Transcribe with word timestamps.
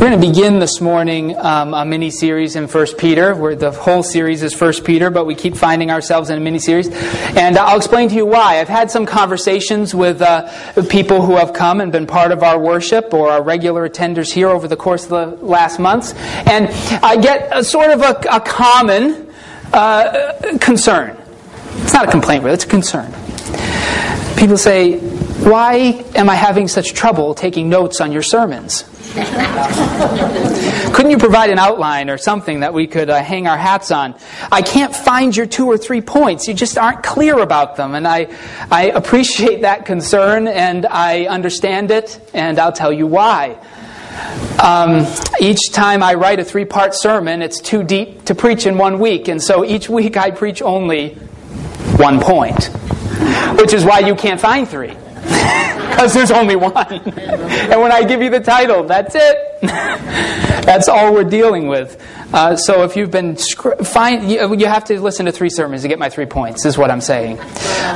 We're 0.00 0.08
going 0.08 0.22
to 0.22 0.28
begin 0.28 0.60
this 0.60 0.80
morning 0.80 1.36
um, 1.36 1.74
a 1.74 1.84
mini 1.84 2.10
series 2.10 2.56
in 2.56 2.68
First 2.68 2.96
Peter. 2.96 3.34
Where 3.34 3.54
the 3.54 3.70
whole 3.70 4.02
series 4.02 4.42
is 4.42 4.54
First 4.54 4.82
Peter, 4.82 5.10
but 5.10 5.26
we 5.26 5.34
keep 5.34 5.54
finding 5.54 5.90
ourselves 5.90 6.30
in 6.30 6.38
a 6.38 6.40
mini 6.40 6.58
series, 6.58 6.88
and 6.88 7.58
I'll 7.58 7.76
explain 7.76 8.08
to 8.08 8.14
you 8.14 8.24
why. 8.24 8.60
I've 8.60 8.68
had 8.68 8.90
some 8.90 9.04
conversations 9.04 9.94
with 9.94 10.22
uh, 10.22 10.50
people 10.88 11.20
who 11.20 11.36
have 11.36 11.52
come 11.52 11.82
and 11.82 11.92
been 11.92 12.06
part 12.06 12.32
of 12.32 12.42
our 12.42 12.58
worship 12.58 13.12
or 13.12 13.28
our 13.28 13.42
regular 13.42 13.86
attenders 13.86 14.32
here 14.32 14.48
over 14.48 14.66
the 14.66 14.76
course 14.76 15.04
of 15.04 15.10
the 15.10 15.44
last 15.44 15.78
months, 15.78 16.14
and 16.14 16.68
I 17.04 17.16
get 17.16 17.50
a 17.54 17.62
sort 17.62 17.90
of 17.90 18.00
a, 18.00 18.18
a 18.32 18.40
common 18.40 19.30
uh, 19.74 20.56
concern. 20.62 21.14
It's 21.82 21.92
not 21.92 22.08
a 22.08 22.10
complaint, 22.10 22.42
really; 22.42 22.54
it's 22.54 22.64
a 22.64 22.68
concern. 22.68 23.12
People 24.38 24.56
say, 24.56 24.98
"Why 24.98 26.02
am 26.14 26.30
I 26.30 26.36
having 26.36 26.68
such 26.68 26.94
trouble 26.94 27.34
taking 27.34 27.68
notes 27.68 28.00
on 28.00 28.12
your 28.12 28.22
sermons?" 28.22 28.89
Couldn't 30.94 31.10
you 31.10 31.18
provide 31.18 31.50
an 31.50 31.58
outline 31.58 32.10
or 32.10 32.16
something 32.16 32.60
that 32.60 32.72
we 32.72 32.86
could 32.86 33.10
uh, 33.10 33.20
hang 33.20 33.48
our 33.48 33.56
hats 33.56 33.90
on? 33.90 34.14
I 34.52 34.62
can't 34.62 34.94
find 34.94 35.36
your 35.36 35.46
two 35.46 35.66
or 35.66 35.76
three 35.76 36.00
points. 36.00 36.46
You 36.46 36.54
just 36.54 36.78
aren't 36.78 37.02
clear 37.02 37.40
about 37.40 37.74
them. 37.74 37.96
And 37.96 38.06
I, 38.06 38.28
I 38.70 38.90
appreciate 38.90 39.62
that 39.62 39.84
concern 39.84 40.46
and 40.46 40.86
I 40.86 41.26
understand 41.26 41.90
it, 41.90 42.20
and 42.34 42.60
I'll 42.60 42.70
tell 42.70 42.92
you 42.92 43.08
why. 43.08 43.58
Um, 44.62 45.06
each 45.40 45.72
time 45.72 46.04
I 46.04 46.14
write 46.14 46.38
a 46.38 46.44
three 46.44 46.64
part 46.64 46.94
sermon, 46.94 47.42
it's 47.42 47.60
too 47.60 47.82
deep 47.82 48.26
to 48.26 48.36
preach 48.36 48.64
in 48.64 48.78
one 48.78 49.00
week. 49.00 49.26
And 49.26 49.42
so 49.42 49.64
each 49.64 49.88
week 49.88 50.16
I 50.16 50.30
preach 50.30 50.62
only 50.62 51.14
one 51.96 52.20
point, 52.20 52.66
which 53.58 53.72
is 53.72 53.84
why 53.84 54.00
you 54.00 54.14
can't 54.14 54.40
find 54.40 54.68
three 54.68 54.94
because 55.22 56.14
there's 56.14 56.30
only 56.30 56.56
one. 56.56 56.74
and 56.76 57.80
when 57.80 57.92
I 57.92 58.04
give 58.04 58.22
you 58.22 58.30
the 58.30 58.40
title, 58.40 58.84
that's 58.84 59.14
it. 59.14 59.60
that's 59.60 60.88
all 60.88 61.12
we're 61.12 61.24
dealing 61.24 61.68
with. 61.68 62.02
Uh, 62.32 62.56
so 62.56 62.84
if 62.84 62.96
you've 62.96 63.10
been 63.10 63.36
fine, 63.36 64.28
you, 64.28 64.54
you, 64.54 64.66
have 64.66 64.84
to 64.84 65.00
listen 65.00 65.26
to 65.26 65.32
three 65.32 65.50
sermons 65.50 65.82
to 65.82 65.88
get 65.88 65.98
my 65.98 66.08
three 66.08 66.26
points. 66.26 66.64
Is 66.64 66.78
what 66.78 66.90
I'm 66.90 67.00
saying. 67.00 67.38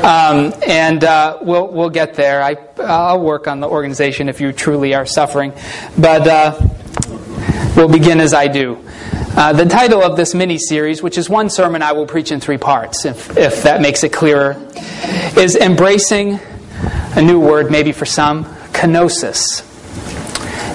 Um, 0.05 0.53
and 0.67 1.05
uh, 1.05 1.39
we'll 1.41 1.69
we'll 1.69 1.91
get 1.91 2.15
there. 2.15 2.43
I 2.43 2.57
I'll 2.79 3.21
work 3.21 3.47
on 3.47 3.61
the 3.61 3.69
organization 3.69 4.29
if 4.29 4.41
you 4.41 4.53
truly 4.53 4.95
are 4.95 5.07
suffering, 5.07 5.53
but 5.97 6.27
uh, 6.27 6.59
we'll 7.77 7.89
begin 7.89 8.21
as 8.21 8.35
I 8.35 8.49
do. 8.49 8.85
Uh, 9.37 9.53
the 9.53 9.67
title 9.67 10.01
of 10.01 10.17
this 10.17 10.33
mini 10.33 10.59
series, 10.59 11.03
which 11.03 11.19
is 11.19 11.29
one 11.29 11.51
sermon 11.51 11.83
I 11.83 11.91
will 11.93 12.07
preach 12.07 12.31
in 12.31 12.39
three 12.39 12.57
parts, 12.57 13.05
if, 13.05 13.37
if 13.37 13.65
that 13.65 13.81
makes 13.81 14.05
it 14.05 14.13
clearer, 14.13 14.55
is 15.37 15.57
Embracing 15.57 16.39
a 17.17 17.23
new 17.23 17.41
word 17.41 17.71
maybe 17.71 17.93
for 17.93 18.07
some 18.07 18.45
kenosis. 18.73 19.63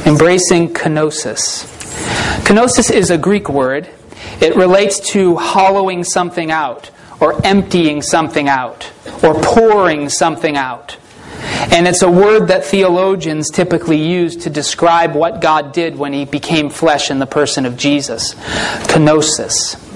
Embracing 0.08 0.74
kenosis. 0.74 1.66
Kenosis 2.46 2.92
is 2.92 3.12
a 3.12 3.18
Greek 3.18 3.50
word. 3.50 3.90
It 4.42 4.56
relates 4.56 5.00
to 5.12 5.36
hollowing 5.36 6.04
something 6.04 6.52
out, 6.52 6.92
or 7.20 7.46
emptying 7.46 8.02
something 8.02 8.48
out, 8.48 8.92
or 9.24 9.34
pouring 9.36 10.10
something 10.10 10.56
out. 10.56 10.98
And 11.72 11.88
it's 11.88 12.02
a 12.02 12.12
word 12.12 12.48
that 12.48 12.66
theologians 12.66 13.50
typically 13.50 14.02
use 14.02 14.36
to 14.38 14.50
describe 14.50 15.14
what 15.16 15.42
God 15.42 15.74
did 15.74 15.98
when 15.98 16.14
he 16.14 16.26
became 16.26 16.70
flesh 16.70 17.12
in 17.12 17.20
the 17.20 17.26
person 17.26 17.66
of 17.66 17.78
Jesus. 17.78 18.34
Kenosis. 18.88 19.89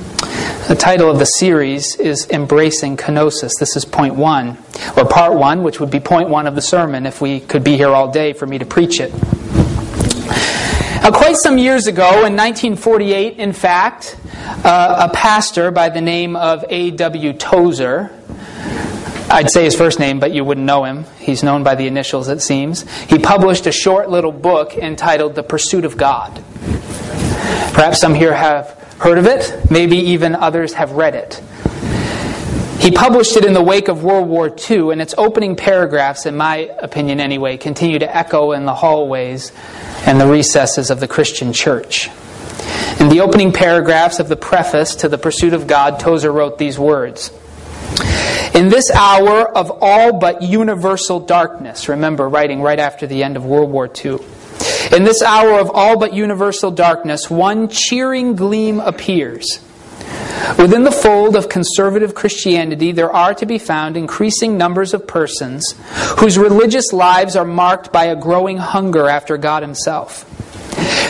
The 0.68 0.76
title 0.80 1.10
of 1.10 1.20
the 1.20 1.26
series 1.26 1.96
is 1.98 2.28
Embracing 2.30 2.98
Kenosis. 2.98 3.52
This 3.60 3.76
is 3.76 3.86
point 3.86 4.16
one, 4.16 4.58
or 4.98 5.06
part 5.06 5.34
one, 5.34 5.64
which 5.64 5.80
would 5.80 5.92
be 5.92 6.00
point 6.00 6.30
one 6.30 6.48
of 6.48 6.56
the 6.56 6.62
sermon 6.62 7.06
if 7.06 7.22
we 7.22 7.40
could 7.40 7.64
be 7.64 7.78
here 7.78 7.90
all 7.90 8.12
day 8.12 8.34
for 8.34 8.46
me 8.46 8.58
to 8.58 8.66
preach 8.66 9.00
it. 9.00 9.14
Now, 11.04 11.12
quite 11.12 11.36
some 11.36 11.58
years 11.58 11.88
ago, 11.88 12.26
in 12.26 12.38
1948, 12.38 13.38
in 13.38 13.52
fact, 13.52 14.18
uh, 14.64 15.10
a 15.10 15.14
pastor 15.14 15.70
by 15.70 15.90
the 15.90 16.00
name 16.00 16.38
of 16.38 16.64
A.W. 16.70 17.34
Tozer, 17.34 18.10
I'd 19.30 19.50
say 19.52 19.66
his 19.66 19.76
first 19.76 20.00
name, 20.00 20.20
but 20.20 20.32
you 20.32 20.46
wouldn't 20.46 20.66
know 20.66 20.86
him. 20.86 21.06
He's 21.20 21.44
known 21.44 21.64
by 21.64 21.76
the 21.76 21.88
initials, 21.88 22.30
it 22.30 22.42
seems. 22.42 22.90
He 23.04 23.20
published 23.20 23.68
a 23.68 23.72
short 23.72 24.10
little 24.10 24.32
book 24.32 24.78
entitled 24.78 25.36
The 25.36 25.44
Pursuit 25.44 25.84
of 25.84 25.98
God. 25.98 26.42
Perhaps 27.74 28.00
some 28.00 28.14
here 28.14 28.34
have 28.34 28.83
heard 29.00 29.18
of 29.18 29.26
it, 29.26 29.70
maybe 29.70 29.98
even 29.98 30.36
others 30.36 30.74
have 30.74 30.92
read 30.92 31.16
it. 31.16 31.42
He 32.84 32.92
published 32.92 33.38
it 33.38 33.46
in 33.46 33.54
the 33.54 33.64
wake 33.64 33.88
of 33.88 34.04
World 34.04 34.28
War 34.28 34.54
II, 34.70 34.92
and 34.92 35.02
its 35.02 35.16
opening 35.18 35.56
paragraphs, 35.56 36.26
in 36.26 36.36
my 36.36 36.70
opinion 36.80 37.22
anyway, 37.22 37.56
continue 37.56 37.98
to 38.00 38.16
echo 38.16 38.52
in 38.52 38.66
the 38.66 38.74
hallways 38.74 39.54
and 40.06 40.20
the 40.20 40.28
recesses 40.28 40.90
of 40.90 41.00
the 41.00 41.08
Christian 41.08 41.54
church. 41.54 42.10
In 43.00 43.08
the 43.08 43.22
opening 43.22 43.54
paragraphs 43.54 44.20
of 44.20 44.28
the 44.28 44.36
preface 44.36 44.96
to 44.98 45.08
The 45.08 45.18
Pursuit 45.18 45.54
of 45.54 45.66
God, 45.66 46.00
Tozer 46.00 46.32
wrote 46.32 46.58
these 46.58 46.78
words 46.78 47.32
In 48.54 48.68
this 48.68 48.92
hour 48.92 49.48
of 49.48 49.72
all 49.82 50.20
but 50.20 50.42
universal 50.42 51.22
darkness, 51.22 51.88
remember, 51.88 52.28
writing 52.28 52.62
right 52.62 52.80
after 52.80 53.08
the 53.08 53.24
end 53.24 53.38
of 53.38 53.46
World 53.46 53.72
War 53.72 53.88
II, 53.88 54.20
in 54.96 55.04
this 55.04 55.22
hour 55.22 55.60
of 55.60 55.72
all 55.74 55.98
but 55.98 56.14
universal 56.14 56.72
darkness, 56.72 57.30
one 57.30 57.68
cheering 57.68 58.36
gleam 58.36 58.80
appears. 58.80 59.60
Within 60.58 60.84
the 60.84 60.92
fold 60.92 61.36
of 61.36 61.50
conservative 61.50 62.14
Christianity, 62.14 62.92
there 62.92 63.12
are 63.12 63.34
to 63.34 63.46
be 63.46 63.58
found 63.58 63.98
increasing 63.98 64.58
numbers 64.58 64.94
of 64.94 65.08
persons 65.08 65.74
whose 66.20 66.38
religious 66.38 66.94
lives 66.94 67.36
are 67.36 67.46
marked 67.46 67.92
by 67.92 68.06
a 68.06 68.16
growing 68.16 68.58
hunger 68.58 69.10
after 69.10 69.38
God 69.38 69.64
Himself. 69.64 70.30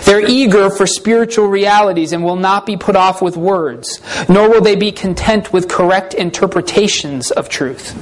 They're 0.06 0.28
eager 0.28 0.70
for 0.70 0.86
spiritual 0.86 1.48
realities 1.48 2.14
and 2.14 2.24
will 2.24 2.36
not 2.36 2.66
be 2.66 2.78
put 2.78 2.96
off 2.96 3.22
with 3.22 3.36
words, 3.36 4.02
nor 4.30 4.50
will 4.50 4.62
they 4.62 4.76
be 4.76 4.92
content 4.92 5.52
with 5.52 5.70
correct 5.70 6.14
interpretations 6.14 7.32
of 7.32 7.50
truth. 7.50 7.94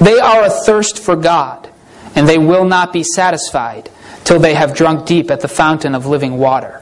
They 0.00 0.18
are 0.18 0.42
athirst 0.42 0.98
for 0.98 1.16
God, 1.16 1.68
and 2.14 2.28
they 2.28 2.38
will 2.38 2.64
not 2.64 2.92
be 2.92 3.02
satisfied 3.02 3.90
till 4.24 4.38
they 4.38 4.54
have 4.54 4.74
drunk 4.74 5.06
deep 5.06 5.30
at 5.30 5.40
the 5.40 5.48
fountain 5.48 5.94
of 5.94 6.06
living 6.06 6.38
water. 6.38 6.80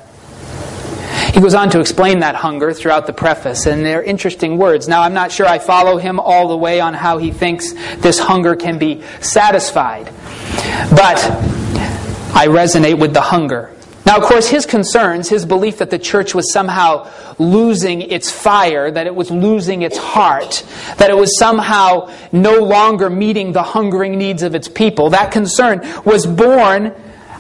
He 1.33 1.41
goes 1.41 1.55
on 1.55 1.71
to 1.71 1.81
explain 1.81 2.21
that 2.21 2.35
hunger 2.35 2.73
throughout 2.73 3.07
the 3.07 3.13
preface, 3.13 3.67
and 3.67 3.85
they're 3.85 4.03
interesting 4.03 4.59
words. 4.59 4.87
Now, 4.87 5.03
I'm 5.03 5.15
not 5.15 5.33
sure 5.33 5.47
I 5.47 5.59
follow 5.59 5.97
him 5.97 6.21
all 6.21 6.49
the 6.49 6.57
way 6.57 6.81
on 6.81 6.95
how 6.95 7.19
he 7.19 7.31
thinks 7.31 7.73
this 7.99 8.19
hunger 8.19 8.55
can 8.55 8.79
be 8.79 9.03
satisfied, 9.21 10.07
but 10.91 11.19
I 12.35 12.49
resonate 12.49 12.99
with 12.99 13.15
the 13.15 13.23
hunger. 13.23 13.75
Now, 14.05 14.19
of 14.19 14.25
course, 14.25 14.49
his 14.49 14.67
concerns, 14.67 15.29
his 15.29 15.47
belief 15.47 15.79
that 15.79 15.91
the 15.91 15.99
church 15.99 16.35
was 16.35 16.53
somehow 16.53 17.09
losing 17.39 18.03
its 18.03 18.31
fire, 18.31 18.91
that 18.91 19.07
it 19.07 19.15
was 19.15 19.31
losing 19.31 19.83
its 19.83 19.97
heart, 19.97 20.65
that 20.99 21.09
it 21.09 21.17
was 21.17 21.39
somehow 21.39 22.11
no 22.31 22.59
longer 22.59 23.09
meeting 23.09 23.53
the 23.53 23.63
hungering 23.63 24.19
needs 24.19 24.43
of 24.43 24.55
its 24.55 24.69
people, 24.69 25.11
that 25.11 25.31
concern 25.31 25.81
was 26.05 26.27
born 26.27 26.95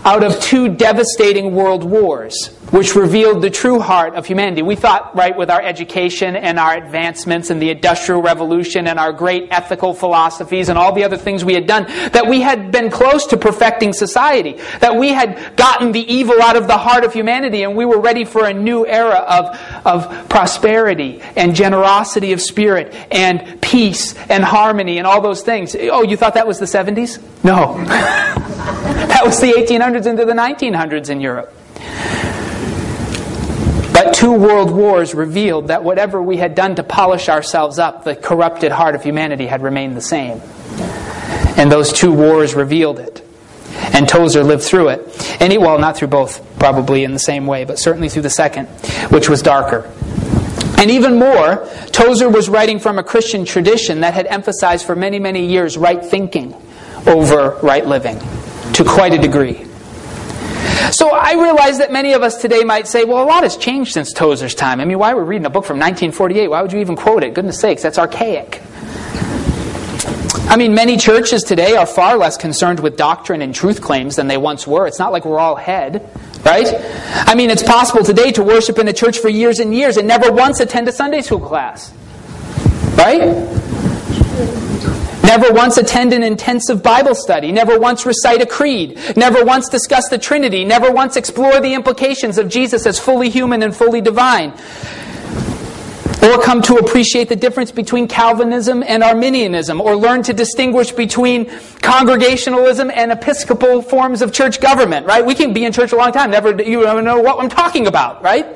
out 0.04 0.24
of 0.24 0.40
two 0.40 0.68
devastating 0.68 1.54
world 1.54 1.84
wars, 1.84 2.48
which 2.70 2.96
revealed 2.96 3.42
the 3.42 3.50
true 3.50 3.78
heart 3.78 4.14
of 4.14 4.26
humanity. 4.26 4.62
We 4.62 4.74
thought, 4.74 5.14
right, 5.14 5.36
with 5.36 5.50
our 5.50 5.62
education 5.62 6.34
and 6.34 6.58
our 6.58 6.74
advancements 6.74 7.50
and 7.50 7.62
the 7.62 7.70
Industrial 7.70 8.20
Revolution 8.20 8.88
and 8.88 8.98
our 8.98 9.12
great 9.12 9.48
ethical 9.50 9.94
philosophies 9.94 10.68
and 10.68 10.78
all 10.78 10.92
the 10.92 11.04
other 11.04 11.16
things 11.16 11.44
we 11.44 11.54
had 11.54 11.66
done, 11.66 11.84
that 12.12 12.26
we 12.26 12.40
had 12.40 12.72
been 12.72 12.90
close 12.90 13.26
to 13.26 13.36
perfecting 13.36 13.92
society, 13.92 14.54
that 14.80 14.96
we 14.96 15.10
had 15.10 15.56
gotten 15.56 15.92
the 15.92 16.12
evil 16.12 16.40
out 16.42 16.56
of 16.56 16.66
the 16.66 16.78
heart 16.78 17.04
of 17.04 17.12
humanity 17.12 17.62
and 17.62 17.76
we 17.76 17.84
were 17.84 18.00
ready 18.00 18.24
for 18.24 18.44
a 18.44 18.52
new 18.52 18.84
era 18.86 19.16
of, 19.16 19.56
of 19.86 20.28
prosperity 20.28 21.20
and 21.36 21.54
generosity 21.54 22.32
of 22.32 22.40
spirit 22.40 22.92
and 23.12 23.60
peace 23.62 24.14
and 24.28 24.42
harmony 24.42 24.98
and 24.98 25.06
all 25.06 25.20
those 25.20 25.42
things. 25.42 25.76
Oh, 25.78 26.02
you 26.02 26.16
thought 26.16 26.34
that 26.34 26.46
was 26.46 26.58
the 26.58 26.66
70s? 26.66 27.22
No. 27.44 28.98
that 29.22 29.28
was 29.28 29.40
the 29.40 29.52
1800s 29.52 30.06
into 30.06 30.24
the 30.24 30.32
1900s 30.32 31.08
in 31.08 31.20
Europe. 31.20 31.54
But 33.92 34.14
two 34.14 34.32
world 34.32 34.72
wars 34.72 35.14
revealed 35.14 35.68
that 35.68 35.84
whatever 35.84 36.20
we 36.20 36.38
had 36.38 36.56
done 36.56 36.74
to 36.74 36.82
polish 36.82 37.28
ourselves 37.28 37.78
up, 37.78 38.02
the 38.02 38.16
corrupted 38.16 38.72
heart 38.72 38.96
of 38.96 39.04
humanity 39.04 39.46
had 39.46 39.62
remained 39.62 39.96
the 39.96 40.00
same. 40.00 40.40
And 41.56 41.70
those 41.70 41.92
two 41.92 42.12
wars 42.12 42.56
revealed 42.56 42.98
it. 42.98 43.24
And 43.94 44.08
Tozer 44.08 44.42
lived 44.42 44.64
through 44.64 44.88
it. 44.88 45.40
And 45.40 45.52
he, 45.52 45.58
well, 45.58 45.78
not 45.78 45.96
through 45.96 46.08
both, 46.08 46.44
probably 46.58 47.04
in 47.04 47.12
the 47.12 47.20
same 47.20 47.46
way, 47.46 47.64
but 47.64 47.78
certainly 47.78 48.08
through 48.08 48.22
the 48.22 48.30
second, 48.30 48.66
which 49.12 49.28
was 49.28 49.40
darker. 49.40 49.88
And 50.78 50.90
even 50.90 51.16
more, 51.16 51.68
Tozer 51.92 52.28
was 52.28 52.48
writing 52.48 52.80
from 52.80 52.98
a 52.98 53.04
Christian 53.04 53.44
tradition 53.44 54.00
that 54.00 54.14
had 54.14 54.26
emphasized 54.26 54.84
for 54.84 54.96
many, 54.96 55.20
many 55.20 55.46
years 55.46 55.78
right 55.78 56.04
thinking 56.04 56.56
over 57.06 57.56
right 57.62 57.86
living 57.86 58.20
to 58.74 58.84
quite 58.84 59.12
a 59.12 59.18
degree. 59.18 59.66
So 60.92 61.10
I 61.10 61.32
realize 61.34 61.78
that 61.78 61.90
many 61.90 62.12
of 62.12 62.22
us 62.22 62.40
today 62.40 62.64
might 62.64 62.86
say, 62.86 63.04
well, 63.04 63.22
a 63.22 63.26
lot 63.26 63.44
has 63.44 63.56
changed 63.56 63.92
since 63.92 64.12
Tozer's 64.12 64.54
time. 64.54 64.80
I 64.80 64.84
mean, 64.84 64.98
why 64.98 65.12
are 65.12 65.16
we 65.16 65.22
reading 65.22 65.46
a 65.46 65.50
book 65.50 65.64
from 65.64 65.78
1948? 65.78 66.48
Why 66.48 66.60
would 66.60 66.72
you 66.72 66.80
even 66.80 66.96
quote 66.96 67.22
it? 67.22 67.34
Goodness 67.34 67.60
sakes, 67.60 67.82
that's 67.82 67.98
archaic. 67.98 68.62
I 70.48 70.56
mean, 70.56 70.74
many 70.74 70.98
churches 70.98 71.44
today 71.44 71.76
are 71.76 71.86
far 71.86 72.18
less 72.18 72.36
concerned 72.36 72.80
with 72.80 72.96
doctrine 72.96 73.40
and 73.40 73.54
truth 73.54 73.80
claims 73.80 74.16
than 74.16 74.26
they 74.26 74.36
once 74.36 74.66
were. 74.66 74.86
It's 74.86 74.98
not 74.98 75.12
like 75.12 75.24
we're 75.24 75.38
all 75.38 75.56
head, 75.56 76.06
right? 76.44 76.66
I 77.26 77.34
mean, 77.34 77.48
it's 77.48 77.62
possible 77.62 78.04
today 78.04 78.32
to 78.32 78.42
worship 78.42 78.78
in 78.78 78.86
a 78.86 78.92
church 78.92 79.18
for 79.18 79.30
years 79.30 79.60
and 79.60 79.74
years 79.74 79.96
and 79.96 80.06
never 80.06 80.30
once 80.30 80.60
attend 80.60 80.88
a 80.88 80.92
Sunday 80.92 81.22
school 81.22 81.40
class, 81.40 81.94
right? 82.98 83.48
Never 85.32 85.50
once 85.50 85.78
attend 85.78 86.12
an 86.12 86.22
intensive 86.22 86.82
Bible 86.82 87.14
study. 87.14 87.52
Never 87.52 87.78
once 87.78 88.04
recite 88.04 88.42
a 88.42 88.46
creed. 88.46 89.00
Never 89.16 89.42
once 89.42 89.66
discuss 89.70 90.10
the 90.10 90.18
Trinity. 90.18 90.62
Never 90.62 90.92
once 90.92 91.16
explore 91.16 91.58
the 91.58 91.72
implications 91.72 92.36
of 92.36 92.50
Jesus 92.50 92.84
as 92.84 92.98
fully 92.98 93.30
human 93.30 93.62
and 93.62 93.74
fully 93.74 94.02
divine 94.02 94.52
or 96.22 96.40
come 96.40 96.62
to 96.62 96.76
appreciate 96.76 97.28
the 97.28 97.36
difference 97.36 97.72
between 97.72 98.06
Calvinism 98.06 98.84
and 98.86 99.02
Arminianism, 99.02 99.80
or 99.80 99.96
learn 99.96 100.22
to 100.22 100.32
distinguish 100.32 100.92
between 100.92 101.46
congregationalism 101.80 102.92
and 102.94 103.10
episcopal 103.10 103.82
forms 103.82 104.22
of 104.22 104.32
church 104.32 104.60
government, 104.60 105.04
right? 105.04 105.24
We 105.26 105.34
can 105.34 105.52
be 105.52 105.64
in 105.64 105.72
church 105.72 105.92
a 105.92 105.96
long 105.96 106.12
time, 106.12 106.30
never 106.30 106.62
you 106.62 106.84
never 106.84 107.02
know 107.02 107.20
what 107.20 107.42
I'm 107.42 107.48
talking 107.48 107.88
about, 107.88 108.22
right? 108.22 108.46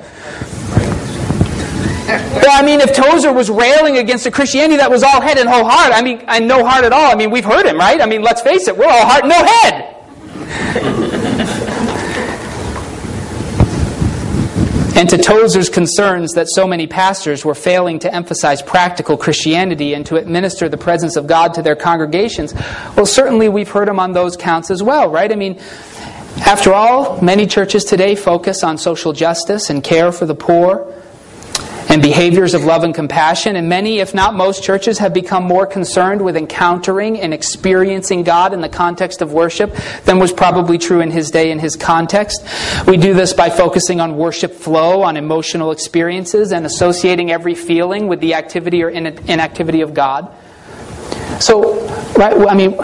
Well, 2.06 2.50
I 2.50 2.62
mean, 2.64 2.80
if 2.80 2.94
Tozer 2.94 3.32
was 3.32 3.50
railing 3.50 3.98
against 3.98 4.26
a 4.26 4.30
Christianity 4.30 4.76
that 4.76 4.90
was 4.90 5.02
all 5.02 5.20
head 5.20 5.38
and 5.38 5.48
whole 5.48 5.64
heart, 5.64 5.92
I 5.92 6.02
mean, 6.02 6.22
and 6.28 6.46
no 6.46 6.64
heart 6.64 6.84
at 6.84 6.92
all, 6.92 7.10
I 7.10 7.16
mean, 7.16 7.32
we've 7.32 7.44
heard 7.44 7.66
him, 7.66 7.78
right? 7.78 8.00
I 8.00 8.06
mean, 8.06 8.22
let's 8.22 8.42
face 8.42 8.68
it, 8.68 8.76
we're 8.76 8.86
all 8.86 9.06
heart, 9.06 9.24
no 9.24 9.34
head. 9.34 9.92
and 14.96 15.08
to 15.10 15.18
Tozer's 15.18 15.68
concerns 15.68 16.34
that 16.34 16.46
so 16.48 16.68
many 16.68 16.86
pastors 16.86 17.44
were 17.44 17.56
failing 17.56 17.98
to 17.98 18.14
emphasize 18.14 18.62
practical 18.62 19.16
Christianity 19.16 19.92
and 19.94 20.06
to 20.06 20.14
administer 20.14 20.68
the 20.68 20.78
presence 20.78 21.16
of 21.16 21.26
God 21.26 21.54
to 21.54 21.62
their 21.62 21.74
congregations, 21.74 22.54
well, 22.96 23.06
certainly 23.06 23.48
we've 23.48 23.68
heard 23.68 23.88
him 23.88 23.98
on 23.98 24.12
those 24.12 24.36
counts 24.36 24.70
as 24.70 24.80
well, 24.80 25.10
right? 25.10 25.32
I 25.32 25.34
mean, 25.34 25.58
after 26.38 26.72
all, 26.72 27.20
many 27.20 27.48
churches 27.48 27.84
today 27.84 28.14
focus 28.14 28.62
on 28.62 28.78
social 28.78 29.12
justice 29.12 29.70
and 29.70 29.82
care 29.82 30.12
for 30.12 30.24
the 30.24 30.36
poor 30.36 30.92
and 31.88 32.02
behaviors 32.02 32.54
of 32.54 32.64
love 32.64 32.84
and 32.84 32.94
compassion. 32.94 33.56
And 33.56 33.68
many, 33.68 33.98
if 33.98 34.14
not 34.14 34.34
most, 34.34 34.62
churches 34.62 34.98
have 34.98 35.14
become 35.14 35.44
more 35.44 35.66
concerned 35.66 36.22
with 36.22 36.36
encountering 36.36 37.20
and 37.20 37.32
experiencing 37.32 38.22
God 38.22 38.52
in 38.52 38.60
the 38.60 38.68
context 38.68 39.22
of 39.22 39.32
worship 39.32 39.74
than 40.04 40.18
was 40.18 40.32
probably 40.32 40.78
true 40.78 41.00
in 41.00 41.10
his 41.10 41.30
day 41.30 41.50
in 41.50 41.58
his 41.58 41.76
context. 41.76 42.44
We 42.86 42.96
do 42.96 43.14
this 43.14 43.32
by 43.32 43.50
focusing 43.50 44.00
on 44.00 44.16
worship 44.16 44.52
flow, 44.52 45.02
on 45.02 45.16
emotional 45.16 45.70
experiences, 45.70 46.52
and 46.52 46.66
associating 46.66 47.30
every 47.30 47.54
feeling 47.54 48.08
with 48.08 48.20
the 48.20 48.34
activity 48.34 48.82
or 48.82 48.88
inactivity 48.88 49.80
of 49.82 49.94
God. 49.94 50.34
So, 51.40 51.86
right, 52.16 52.36
I 52.48 52.54
mean, 52.54 52.78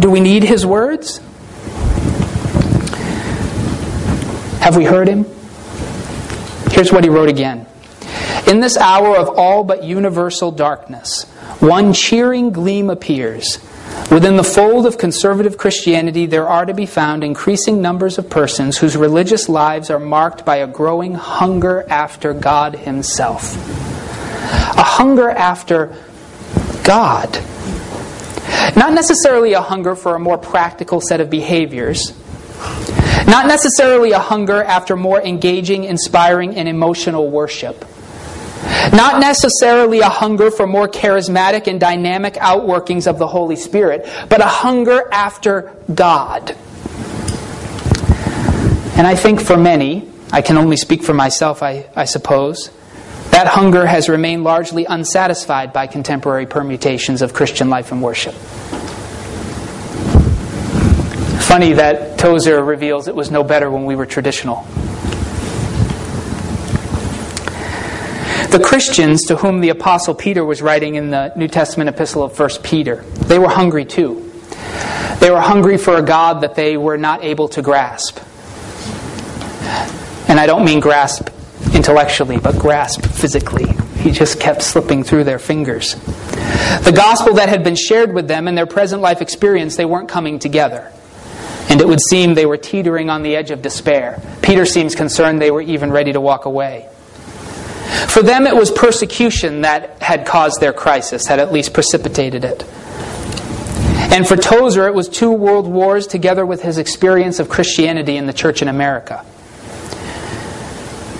do 0.00 0.10
we 0.10 0.20
need 0.20 0.42
his 0.42 0.64
words? 0.64 1.18
Have 4.60 4.76
we 4.76 4.84
heard 4.84 5.08
him? 5.08 5.24
Here's 6.70 6.92
what 6.92 7.04
he 7.04 7.10
wrote 7.10 7.28
again. 7.28 7.66
In 8.46 8.60
this 8.60 8.76
hour 8.76 9.16
of 9.16 9.28
all 9.38 9.64
but 9.64 9.84
universal 9.84 10.50
darkness, 10.50 11.24
one 11.60 11.92
cheering 11.92 12.50
gleam 12.50 12.90
appears. 12.90 13.58
Within 14.10 14.36
the 14.36 14.44
fold 14.44 14.84
of 14.84 14.98
conservative 14.98 15.56
Christianity, 15.56 16.26
there 16.26 16.48
are 16.48 16.66
to 16.66 16.74
be 16.74 16.86
found 16.86 17.24
increasing 17.24 17.80
numbers 17.80 18.18
of 18.18 18.28
persons 18.28 18.78
whose 18.78 18.96
religious 18.96 19.48
lives 19.48 19.90
are 19.90 19.98
marked 19.98 20.44
by 20.44 20.56
a 20.56 20.66
growing 20.66 21.14
hunger 21.14 21.86
after 21.88 22.34
God 22.34 22.74
Himself. 22.74 23.54
A 24.76 24.82
hunger 24.82 25.30
after 25.30 25.96
God. 26.84 27.38
Not 28.76 28.92
necessarily 28.92 29.52
a 29.52 29.62
hunger 29.62 29.94
for 29.94 30.14
a 30.14 30.18
more 30.18 30.36
practical 30.36 31.00
set 31.00 31.20
of 31.20 31.30
behaviors, 31.30 32.12
not 33.26 33.46
necessarily 33.46 34.12
a 34.12 34.18
hunger 34.18 34.62
after 34.62 34.96
more 34.96 35.22
engaging, 35.22 35.84
inspiring, 35.84 36.56
and 36.56 36.68
emotional 36.68 37.30
worship 37.30 37.84
not 38.92 39.20
necessarily 39.20 40.00
a 40.00 40.08
hunger 40.08 40.50
for 40.50 40.66
more 40.66 40.88
charismatic 40.88 41.66
and 41.66 41.80
dynamic 41.80 42.34
outworkings 42.34 43.06
of 43.06 43.18
the 43.18 43.26
Holy 43.26 43.56
Spirit, 43.56 44.08
but 44.28 44.40
a 44.40 44.46
hunger 44.46 45.08
after 45.12 45.74
God. 45.92 46.56
And 48.96 49.06
I 49.06 49.14
think 49.14 49.40
for 49.40 49.56
many, 49.56 50.08
I 50.32 50.42
can 50.42 50.56
only 50.58 50.76
speak 50.76 51.02
for 51.02 51.14
myself, 51.14 51.62
I, 51.62 51.90
I 51.96 52.04
suppose, 52.04 52.70
that 53.30 53.46
hunger 53.46 53.86
has 53.86 54.08
remained 54.08 54.44
largely 54.44 54.84
unsatisfied 54.84 55.72
by 55.72 55.86
contemporary 55.86 56.46
permutations 56.46 57.22
of 57.22 57.32
Christian 57.32 57.70
life 57.70 57.92
and 57.92 58.02
worship. 58.02 58.34
Funny 61.42 61.72
that 61.74 62.18
Tozer 62.18 62.62
reveals 62.62 63.08
it 63.08 63.14
was 63.14 63.30
no 63.30 63.42
better 63.42 63.70
when 63.70 63.84
we 63.84 63.96
were 63.96 64.06
traditional. 64.06 64.66
The 68.52 68.62
Christians 68.62 69.24
to 69.28 69.36
whom 69.36 69.62
the 69.62 69.70
Apostle 69.70 70.14
Peter 70.14 70.44
was 70.44 70.60
writing 70.60 70.96
in 70.96 71.08
the 71.08 71.32
New 71.36 71.48
Testament 71.48 71.88
epistle 71.88 72.22
of 72.22 72.38
1 72.38 72.50
Peter, 72.62 72.96
they 72.96 73.38
were 73.38 73.48
hungry 73.48 73.86
too. 73.86 74.30
They 75.20 75.30
were 75.30 75.40
hungry 75.40 75.78
for 75.78 75.96
a 75.96 76.02
God 76.02 76.42
that 76.42 76.54
they 76.54 76.76
were 76.76 76.98
not 76.98 77.24
able 77.24 77.48
to 77.48 77.62
grasp. 77.62 78.18
And 80.28 80.38
I 80.38 80.44
don't 80.44 80.66
mean 80.66 80.80
grasp 80.80 81.30
intellectually, 81.72 82.36
but 82.36 82.58
grasp 82.58 83.06
physically. 83.06 83.72
He 84.02 84.10
just 84.10 84.38
kept 84.38 84.60
slipping 84.60 85.02
through 85.02 85.24
their 85.24 85.38
fingers. 85.38 85.94
The 85.94 86.92
gospel 86.94 87.32
that 87.36 87.48
had 87.48 87.64
been 87.64 87.74
shared 87.74 88.12
with 88.12 88.28
them 88.28 88.48
in 88.48 88.54
their 88.54 88.66
present 88.66 89.00
life 89.00 89.22
experience, 89.22 89.76
they 89.76 89.86
weren't 89.86 90.10
coming 90.10 90.38
together. 90.38 90.92
And 91.70 91.80
it 91.80 91.88
would 91.88 92.02
seem 92.02 92.34
they 92.34 92.44
were 92.44 92.58
teetering 92.58 93.08
on 93.08 93.22
the 93.22 93.34
edge 93.34 93.50
of 93.50 93.62
despair. 93.62 94.20
Peter 94.42 94.66
seems 94.66 94.94
concerned 94.94 95.40
they 95.40 95.50
were 95.50 95.62
even 95.62 95.90
ready 95.90 96.12
to 96.12 96.20
walk 96.20 96.44
away. 96.44 96.90
For 98.08 98.22
them, 98.22 98.46
it 98.46 98.56
was 98.56 98.70
persecution 98.70 99.62
that 99.62 100.02
had 100.02 100.26
caused 100.26 100.60
their 100.60 100.72
crisis, 100.72 101.26
had 101.26 101.38
at 101.38 101.52
least 101.52 101.72
precipitated 101.74 102.44
it. 102.44 102.64
And 104.12 104.26
for 104.26 104.36
Tozer, 104.36 104.86
it 104.86 104.94
was 104.94 105.08
two 105.08 105.32
world 105.32 105.66
wars 105.66 106.06
together 106.06 106.44
with 106.44 106.62
his 106.62 106.76
experience 106.76 107.38
of 107.38 107.48
Christianity 107.48 108.16
in 108.16 108.26
the 108.26 108.32
church 108.32 108.60
in 108.60 108.68
America. 108.68 109.24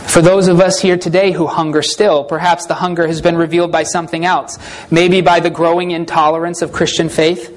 For 0.06 0.20
those 0.20 0.48
of 0.48 0.60
us 0.60 0.78
here 0.78 0.98
today 0.98 1.32
who 1.32 1.46
hunger 1.46 1.80
still, 1.80 2.24
perhaps 2.24 2.66
the 2.66 2.74
hunger 2.74 3.06
has 3.06 3.22
been 3.22 3.36
revealed 3.36 3.72
by 3.72 3.84
something 3.84 4.26
else. 4.26 4.58
Maybe 4.90 5.22
by 5.22 5.40
the 5.40 5.48
growing 5.48 5.92
intolerance 5.92 6.60
of 6.60 6.70
Christian 6.70 7.08
faith 7.08 7.48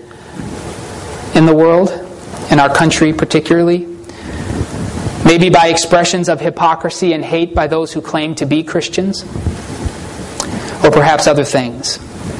in 1.35 1.45
the 1.45 1.53
world, 1.53 1.89
in 2.49 2.61
our 2.61 2.73
country 2.73 3.11
particularly. 3.11 3.94
Maybe 5.25 5.49
by 5.49 5.67
expressions 5.69 6.29
of 6.29 6.39
hypocrisy 6.39 7.11
and 7.11 7.25
hate 7.25 7.55
by 7.55 7.65
those 7.65 7.91
who 7.91 8.01
claim 8.01 8.35
to 8.35 8.45
be 8.45 8.63
Christians. 8.63 9.23
Or 10.83 10.91
perhaps 10.91 11.25
other 11.25 11.43
things. 11.43 11.97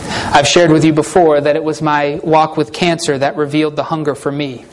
I've 0.07 0.47
shared 0.47 0.69
with 0.69 0.85
you 0.85 0.93
before 0.93 1.41
that 1.41 1.55
it 1.55 1.63
was 1.63 1.81
my 1.81 2.19
walk 2.23 2.57
with 2.57 2.71
cancer 2.71 3.17
that 3.17 3.35
revealed 3.37 3.75
the 3.75 3.83
hunger 3.83 4.13
for 4.13 4.31
me. 4.31 4.65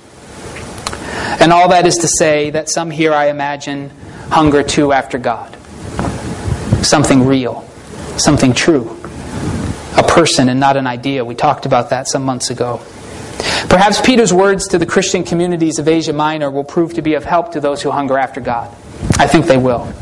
And 1.41 1.53
all 1.53 1.71
that 1.71 1.87
is 1.87 1.97
to 1.97 2.09
say 2.09 2.51
that 2.51 2.69
some 2.69 2.91
here, 2.91 3.15
I 3.15 3.29
imagine, 3.29 3.91
hunger 4.29 4.63
too 4.63 4.93
after 4.93 5.19
God. 5.19 5.57
Something 6.85 7.27
real, 7.27 7.63
something 8.19 8.53
true, 8.53 9.01
a 9.97 10.03
person 10.03 10.49
and 10.49 10.61
not 10.61 10.77
an 10.77 10.87
idea. 10.87 11.25
We 11.25 11.35
talked 11.35 11.65
about 11.65 11.91
that 11.91 12.09
some 12.09 12.25
months 12.25 12.51
ago. 12.51 12.83
Perhaps 13.69 14.01
Peter's 14.01 14.33
words 14.33 14.69
to 14.69 14.79
the 14.79 14.87
Christian 14.87 15.25
communities 15.25 15.79
of 15.79 15.89
Asia 15.89 16.13
Minor 16.13 16.51
will 16.51 16.65
prove 16.65 16.95
to 16.95 17.03
be 17.03 17.15
of 17.15 17.25
help 17.25 17.53
to 17.53 17.61
those 17.61 17.83
who 17.83 17.91
hunger 17.91 18.19
after 18.19 18.41
God. 18.41 18.69
I 19.19 19.27
think 19.27 19.47
they 19.47 19.57
will. 19.57 19.93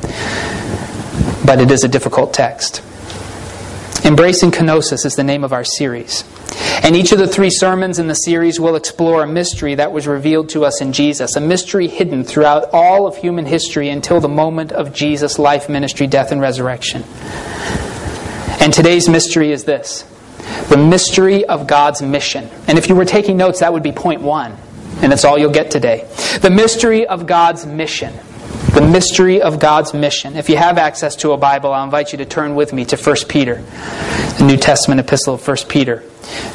But 1.44 1.60
it 1.60 1.70
is 1.70 1.84
a 1.84 1.88
difficult 1.88 2.34
text. 2.34 2.82
Embracing 4.04 4.50
Kenosis 4.50 5.04
is 5.04 5.14
the 5.14 5.24
name 5.24 5.44
of 5.44 5.52
our 5.52 5.64
series. 5.64 6.24
And 6.82 6.96
each 6.96 7.12
of 7.12 7.18
the 7.18 7.28
three 7.28 7.50
sermons 7.50 7.98
in 7.98 8.06
the 8.06 8.14
series 8.14 8.58
will 8.58 8.74
explore 8.74 9.22
a 9.22 9.26
mystery 9.26 9.74
that 9.74 9.92
was 9.92 10.06
revealed 10.06 10.48
to 10.50 10.64
us 10.64 10.80
in 10.80 10.92
Jesus, 10.92 11.36
a 11.36 11.40
mystery 11.40 11.86
hidden 11.86 12.24
throughout 12.24 12.70
all 12.72 13.06
of 13.06 13.16
human 13.16 13.44
history 13.44 13.90
until 13.90 14.20
the 14.20 14.28
moment 14.28 14.72
of 14.72 14.92
Jesus' 14.94 15.38
life, 15.38 15.68
ministry, 15.68 16.06
death, 16.06 16.32
and 16.32 16.40
resurrection. 16.40 17.04
And 18.60 18.72
today's 18.72 19.08
mystery 19.08 19.52
is 19.52 19.64
this 19.64 20.04
the 20.68 20.76
mystery 20.76 21.44
of 21.44 21.66
God's 21.66 22.02
mission. 22.02 22.48
And 22.68 22.78
if 22.78 22.88
you 22.88 22.94
were 22.94 23.04
taking 23.04 23.36
notes, 23.36 23.60
that 23.60 23.72
would 23.72 23.82
be 23.82 23.92
point 23.92 24.22
one. 24.22 24.56
And 25.02 25.10
that's 25.10 25.24
all 25.24 25.38
you'll 25.38 25.52
get 25.52 25.70
today. 25.70 26.08
The 26.42 26.50
mystery 26.50 27.06
of 27.06 27.26
God's 27.26 27.64
mission. 27.66 28.12
The 28.74 28.80
mystery 28.82 29.40
of 29.42 29.58
God's 29.58 29.94
mission. 29.94 30.36
If 30.36 30.48
you 30.48 30.56
have 30.56 30.78
access 30.78 31.16
to 31.16 31.32
a 31.32 31.36
Bible, 31.36 31.72
I'll 31.72 31.84
invite 31.84 32.12
you 32.12 32.18
to 32.18 32.26
turn 32.26 32.54
with 32.54 32.72
me 32.72 32.84
to 32.86 32.96
1 32.96 33.16
Peter, 33.28 33.56
the 34.38 34.44
New 34.46 34.56
Testament 34.56 35.00
epistle 35.00 35.34
of 35.34 35.46
1 35.46 35.56
Peter, 35.68 36.04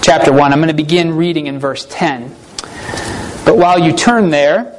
chapter 0.02 0.32
1. 0.32 0.54
I'm 0.54 0.60
going 0.60 0.70
to 0.70 0.74
begin 0.74 1.16
reading 1.18 1.48
in 1.48 1.60
verse 1.60 1.86
10. 1.90 2.36
But 3.46 3.58
while 3.58 3.80
you 3.80 3.94
turn 3.94 4.30
there, 4.30 4.75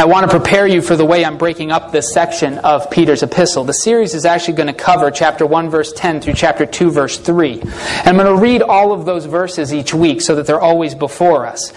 I 0.00 0.06
want 0.06 0.30
to 0.30 0.34
prepare 0.34 0.66
you 0.66 0.80
for 0.80 0.96
the 0.96 1.04
way 1.04 1.26
I'm 1.26 1.36
breaking 1.36 1.72
up 1.72 1.92
this 1.92 2.14
section 2.14 2.56
of 2.60 2.90
Peter's 2.90 3.22
epistle. 3.22 3.64
The 3.64 3.74
series 3.74 4.14
is 4.14 4.24
actually 4.24 4.54
going 4.54 4.68
to 4.68 4.72
cover 4.72 5.10
chapter 5.10 5.44
1, 5.44 5.68
verse 5.68 5.92
10 5.92 6.22
through 6.22 6.32
chapter 6.32 6.64
2, 6.64 6.90
verse 6.90 7.18
3. 7.18 7.60
And 7.60 8.08
I'm 8.08 8.16
going 8.16 8.34
to 8.34 8.40
read 8.40 8.62
all 8.62 8.92
of 8.92 9.04
those 9.04 9.26
verses 9.26 9.74
each 9.74 9.92
week 9.92 10.22
so 10.22 10.36
that 10.36 10.46
they're 10.46 10.58
always 10.58 10.94
before 10.94 11.44
us. 11.44 11.74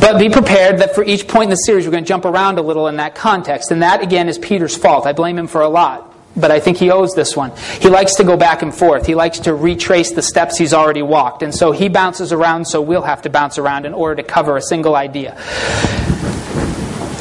But 0.00 0.18
be 0.18 0.28
prepared 0.28 0.80
that 0.80 0.94
for 0.94 1.02
each 1.02 1.26
point 1.26 1.44
in 1.44 1.50
the 1.50 1.56
series, 1.56 1.86
we're 1.86 1.92
going 1.92 2.04
to 2.04 2.08
jump 2.08 2.26
around 2.26 2.58
a 2.58 2.62
little 2.62 2.88
in 2.88 2.96
that 2.98 3.14
context. 3.14 3.70
And 3.70 3.80
that, 3.80 4.02
again, 4.02 4.28
is 4.28 4.36
Peter's 4.36 4.76
fault. 4.76 5.06
I 5.06 5.14
blame 5.14 5.38
him 5.38 5.46
for 5.46 5.62
a 5.62 5.68
lot 5.68 6.10
but 6.36 6.50
I 6.50 6.58
think 6.58 6.78
he 6.78 6.90
owes 6.90 7.14
this 7.14 7.36
one. 7.36 7.52
He 7.80 7.88
likes 7.88 8.16
to 8.16 8.24
go 8.24 8.36
back 8.36 8.62
and 8.62 8.74
forth. 8.74 9.06
He 9.06 9.14
likes 9.14 9.38
to 9.38 9.54
retrace 9.54 10.10
the 10.10 10.20
steps 10.20 10.58
he's 10.58 10.74
already 10.74 11.00
walked. 11.00 11.44
And 11.44 11.54
so 11.54 11.70
he 11.70 11.88
bounces 11.88 12.32
around, 12.32 12.64
so 12.64 12.82
we'll 12.82 13.02
have 13.02 13.22
to 13.22 13.30
bounce 13.30 13.56
around 13.56 13.86
in 13.86 13.94
order 13.94 14.20
to 14.20 14.24
cover 14.24 14.56
a 14.56 14.60
single 14.60 14.96
idea. 14.96 15.40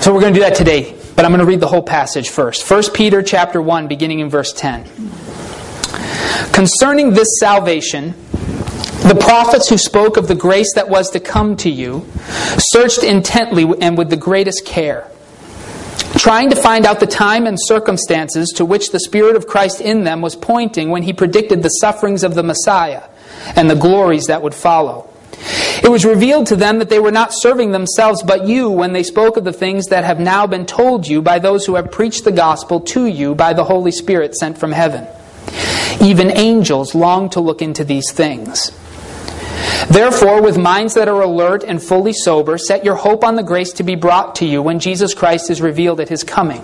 So 0.03 0.13
we're 0.13 0.19
going 0.19 0.33
to 0.33 0.39
do 0.41 0.43
that 0.43 0.55
today, 0.57 0.97
but 1.15 1.23
I'm 1.23 1.31
going 1.31 1.39
to 1.39 1.45
read 1.45 1.61
the 1.61 1.67
whole 1.69 1.81
passage 1.81 2.27
first. 2.27 2.69
1 2.69 2.91
Peter 2.93 3.23
chapter 3.23 3.61
1 3.61 3.87
beginning 3.87 4.19
in 4.19 4.29
verse 4.29 4.51
10. 4.51 4.83
Concerning 6.51 7.13
this 7.13 7.39
salvation, 7.39 8.13
the 9.07 9.17
prophets 9.17 9.69
who 9.69 9.77
spoke 9.77 10.17
of 10.17 10.27
the 10.27 10.35
grace 10.35 10.73
that 10.73 10.89
was 10.89 11.09
to 11.11 11.21
come 11.21 11.55
to 11.55 11.69
you 11.69 12.05
searched 12.57 13.01
intently 13.01 13.63
and 13.79 13.97
with 13.97 14.09
the 14.09 14.17
greatest 14.17 14.65
care, 14.65 15.09
trying 16.17 16.49
to 16.49 16.57
find 16.57 16.85
out 16.85 16.99
the 16.99 17.07
time 17.07 17.47
and 17.47 17.57
circumstances 17.57 18.49
to 18.57 18.65
which 18.65 18.91
the 18.91 18.99
Spirit 18.99 19.37
of 19.37 19.47
Christ 19.47 19.79
in 19.79 20.03
them 20.03 20.19
was 20.19 20.35
pointing 20.35 20.89
when 20.89 21.03
he 21.03 21.13
predicted 21.13 21.63
the 21.63 21.69
sufferings 21.69 22.25
of 22.25 22.35
the 22.35 22.43
Messiah 22.43 23.03
and 23.55 23.69
the 23.69 23.75
glories 23.75 24.25
that 24.25 24.41
would 24.41 24.53
follow. 24.53 25.12
It 25.83 25.91
was 25.91 26.05
revealed 26.05 26.47
to 26.47 26.55
them 26.55 26.79
that 26.79 26.89
they 26.89 26.99
were 26.99 27.11
not 27.11 27.33
serving 27.33 27.71
themselves 27.71 28.23
but 28.23 28.47
you 28.47 28.69
when 28.69 28.93
they 28.93 29.03
spoke 29.03 29.35
of 29.35 29.43
the 29.43 29.51
things 29.51 29.87
that 29.87 30.05
have 30.05 30.17
now 30.17 30.47
been 30.47 30.65
told 30.65 31.05
you 31.05 31.21
by 31.21 31.39
those 31.39 31.65
who 31.65 31.75
have 31.75 31.91
preached 31.91 32.23
the 32.23 32.31
gospel 32.31 32.79
to 32.79 33.05
you 33.05 33.35
by 33.35 33.51
the 33.51 33.65
Holy 33.65 33.91
Spirit 33.91 34.33
sent 34.33 34.57
from 34.57 34.71
heaven. 34.71 35.05
Even 36.01 36.31
angels 36.31 36.95
long 36.95 37.29
to 37.31 37.41
look 37.41 37.61
into 37.61 37.83
these 37.83 38.09
things. 38.13 38.71
Therefore, 39.89 40.41
with 40.41 40.57
minds 40.57 40.93
that 40.93 41.09
are 41.09 41.21
alert 41.21 41.65
and 41.65 41.83
fully 41.83 42.13
sober, 42.13 42.57
set 42.57 42.85
your 42.85 42.95
hope 42.95 43.23
on 43.23 43.35
the 43.35 43.43
grace 43.43 43.73
to 43.73 43.83
be 43.83 43.95
brought 43.95 44.35
to 44.35 44.45
you 44.45 44.61
when 44.61 44.79
Jesus 44.79 45.13
Christ 45.13 45.49
is 45.49 45.61
revealed 45.61 45.99
at 45.99 46.07
his 46.07 46.23
coming. 46.23 46.63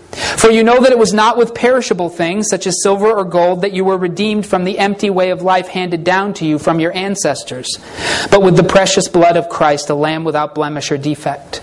For 0.11 0.49
you 0.49 0.63
know 0.63 0.81
that 0.81 0.91
it 0.91 0.97
was 0.97 1.13
not 1.13 1.37
with 1.37 1.55
perishable 1.55 2.09
things, 2.09 2.49
such 2.49 2.67
as 2.67 2.81
silver 2.83 3.11
or 3.11 3.23
gold, 3.23 3.61
that 3.61 3.73
you 3.73 3.85
were 3.85 3.97
redeemed 3.97 4.45
from 4.45 4.65
the 4.65 4.77
empty 4.77 5.09
way 5.09 5.29
of 5.29 5.41
life 5.41 5.67
handed 5.67 6.03
down 6.03 6.33
to 6.35 6.45
you 6.45 6.59
from 6.59 6.79
your 6.79 6.93
ancestors, 6.95 7.77
but 8.29 8.41
with 8.41 8.57
the 8.57 8.63
precious 8.63 9.07
blood 9.07 9.37
of 9.37 9.49
Christ, 9.49 9.89
a 9.89 9.95
lamb 9.95 10.23
without 10.23 10.55
blemish 10.55 10.91
or 10.91 10.97
defect. 10.97 11.61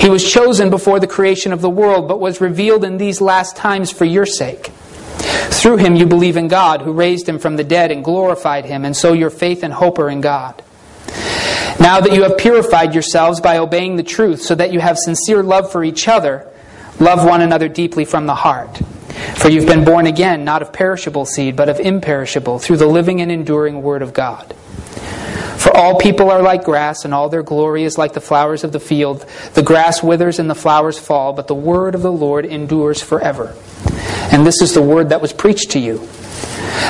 He 0.00 0.08
was 0.08 0.28
chosen 0.28 0.70
before 0.70 0.98
the 0.98 1.06
creation 1.06 1.52
of 1.52 1.60
the 1.60 1.70
world, 1.70 2.08
but 2.08 2.20
was 2.20 2.40
revealed 2.40 2.84
in 2.84 2.96
these 2.96 3.20
last 3.20 3.56
times 3.56 3.90
for 3.90 4.04
your 4.04 4.26
sake. 4.26 4.72
Through 5.50 5.76
him 5.76 5.94
you 5.94 6.06
believe 6.06 6.36
in 6.36 6.48
God, 6.48 6.82
who 6.82 6.92
raised 6.92 7.28
him 7.28 7.38
from 7.38 7.56
the 7.56 7.64
dead 7.64 7.92
and 7.92 8.04
glorified 8.04 8.64
him, 8.64 8.84
and 8.84 8.96
so 8.96 9.12
your 9.12 9.30
faith 9.30 9.62
and 9.62 9.72
hope 9.72 9.98
are 9.98 10.10
in 10.10 10.20
God. 10.20 10.62
Now 11.78 12.00
that 12.00 12.12
you 12.12 12.22
have 12.22 12.38
purified 12.38 12.94
yourselves 12.94 13.40
by 13.40 13.58
obeying 13.58 13.96
the 13.96 14.02
truth, 14.02 14.42
so 14.42 14.54
that 14.54 14.72
you 14.72 14.80
have 14.80 14.98
sincere 14.98 15.42
love 15.42 15.70
for 15.70 15.84
each 15.84 16.08
other, 16.08 16.50
Love 17.04 17.22
one 17.22 17.42
another 17.42 17.68
deeply 17.68 18.06
from 18.06 18.24
the 18.24 18.34
heart. 18.34 18.78
For 19.36 19.50
you've 19.50 19.66
been 19.66 19.84
born 19.84 20.06
again, 20.06 20.42
not 20.42 20.62
of 20.62 20.72
perishable 20.72 21.26
seed, 21.26 21.54
but 21.54 21.68
of 21.68 21.78
imperishable, 21.78 22.58
through 22.58 22.78
the 22.78 22.86
living 22.86 23.20
and 23.20 23.30
enduring 23.30 23.82
Word 23.82 24.00
of 24.00 24.14
God. 24.14 24.54
For 25.58 25.76
all 25.76 25.98
people 25.98 26.30
are 26.30 26.40
like 26.40 26.64
grass, 26.64 27.04
and 27.04 27.12
all 27.12 27.28
their 27.28 27.42
glory 27.42 27.84
is 27.84 27.98
like 27.98 28.14
the 28.14 28.22
flowers 28.22 28.64
of 28.64 28.72
the 28.72 28.80
field. 28.80 29.26
The 29.52 29.62
grass 29.62 30.02
withers 30.02 30.38
and 30.38 30.48
the 30.48 30.54
flowers 30.54 30.98
fall, 30.98 31.34
but 31.34 31.46
the 31.46 31.54
Word 31.54 31.94
of 31.94 32.00
the 32.00 32.10
Lord 32.10 32.46
endures 32.46 33.02
forever. 33.02 33.54
And 34.32 34.46
this 34.46 34.62
is 34.62 34.72
the 34.72 34.80
Word 34.80 35.10
that 35.10 35.20
was 35.20 35.34
preached 35.34 35.72
to 35.72 35.78
you. 35.78 36.08